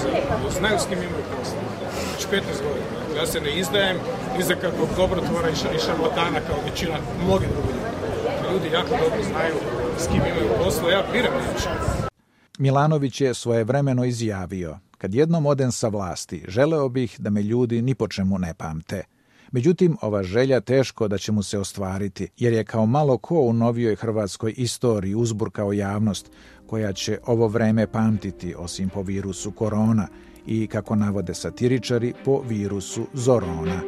znaju 0.59 0.79
s 0.79 0.85
kim 0.89 0.97
imaju 0.97 1.23
posla. 1.37 1.61
Znači 2.09 2.27
15 2.27 2.63
godina. 2.67 3.19
Ja 3.19 3.25
se 3.25 3.41
ne 3.41 3.59
izdajem 3.59 3.97
ni 4.37 4.43
za 4.43 4.55
kakvog 4.55 4.89
dobrotvora 4.97 5.49
i 5.49 5.79
šarlatana 5.85 6.39
kao 6.47 6.57
većina 6.69 6.95
mnogi 7.23 7.45
drugi 7.53 7.73
ljudi. 7.73 7.89
Ljudi 8.53 8.67
jako 8.73 8.89
dobro 8.89 9.23
znaju 9.31 9.55
s 9.97 10.07
kim 10.07 10.21
imaju 10.31 10.49
posla, 10.63 10.91
ja 10.91 11.03
biram 11.11 11.33
neće. 11.33 11.69
Milanović 12.57 13.21
je 13.21 13.33
svojevremeno 13.33 14.05
izjavio, 14.05 14.77
kad 14.97 15.13
jednom 15.13 15.45
odem 15.45 15.71
sa 15.71 15.87
vlasti, 15.87 16.45
želeo 16.47 16.89
bih 16.89 17.15
da 17.19 17.29
me 17.29 17.41
ljudi 17.41 17.81
ni 17.81 17.95
po 17.95 18.07
čemu 18.07 18.39
ne 18.39 18.53
pamte. 18.53 19.03
Međutim, 19.51 19.97
ova 20.01 20.23
želja 20.23 20.59
teško 20.59 21.07
da 21.07 21.17
će 21.17 21.31
mu 21.31 21.43
se 21.43 21.59
ostvariti, 21.59 22.27
jer 22.37 22.53
je 22.53 22.63
kao 22.63 22.85
malo 22.85 23.17
ko 23.17 23.35
u 23.35 23.53
novijoj 23.53 23.95
hrvatskoj 23.95 24.53
istoriji 24.57 25.15
uzburkao 25.15 25.73
javnost, 25.73 26.31
koja 26.69 26.93
će 26.93 27.17
ovo 27.25 27.47
vreme 27.47 27.87
pamtiti 27.87 28.55
osim 28.57 28.89
po 28.89 29.01
virusu 29.01 29.51
korona 29.51 30.07
i, 30.45 30.67
kako 30.67 30.95
navode 30.95 31.33
satiričari, 31.33 32.13
po 32.25 32.41
virusu 32.47 33.07
zorona. 33.13 33.81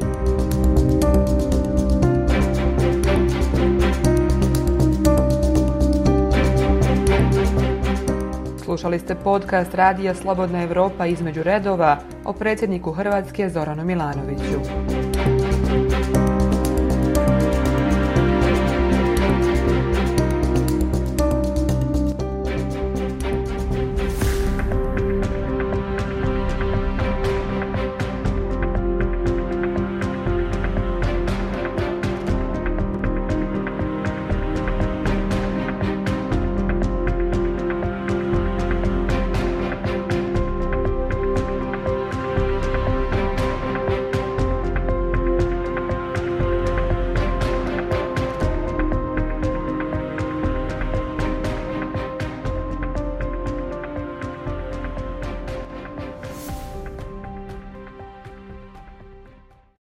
Slušali 8.64 9.00
ste 9.00 9.16
podcast 9.16 9.74
Radija 9.74 10.16
Slobodna 10.16 10.64
Evropa 10.64 11.06
između 11.06 11.44
redova 11.44 12.00
o 12.26 12.34
predsjedniku 12.34 12.92
Hrvatske 12.92 13.50
Zoranu 13.50 13.86
Milanoviću. 13.86 14.60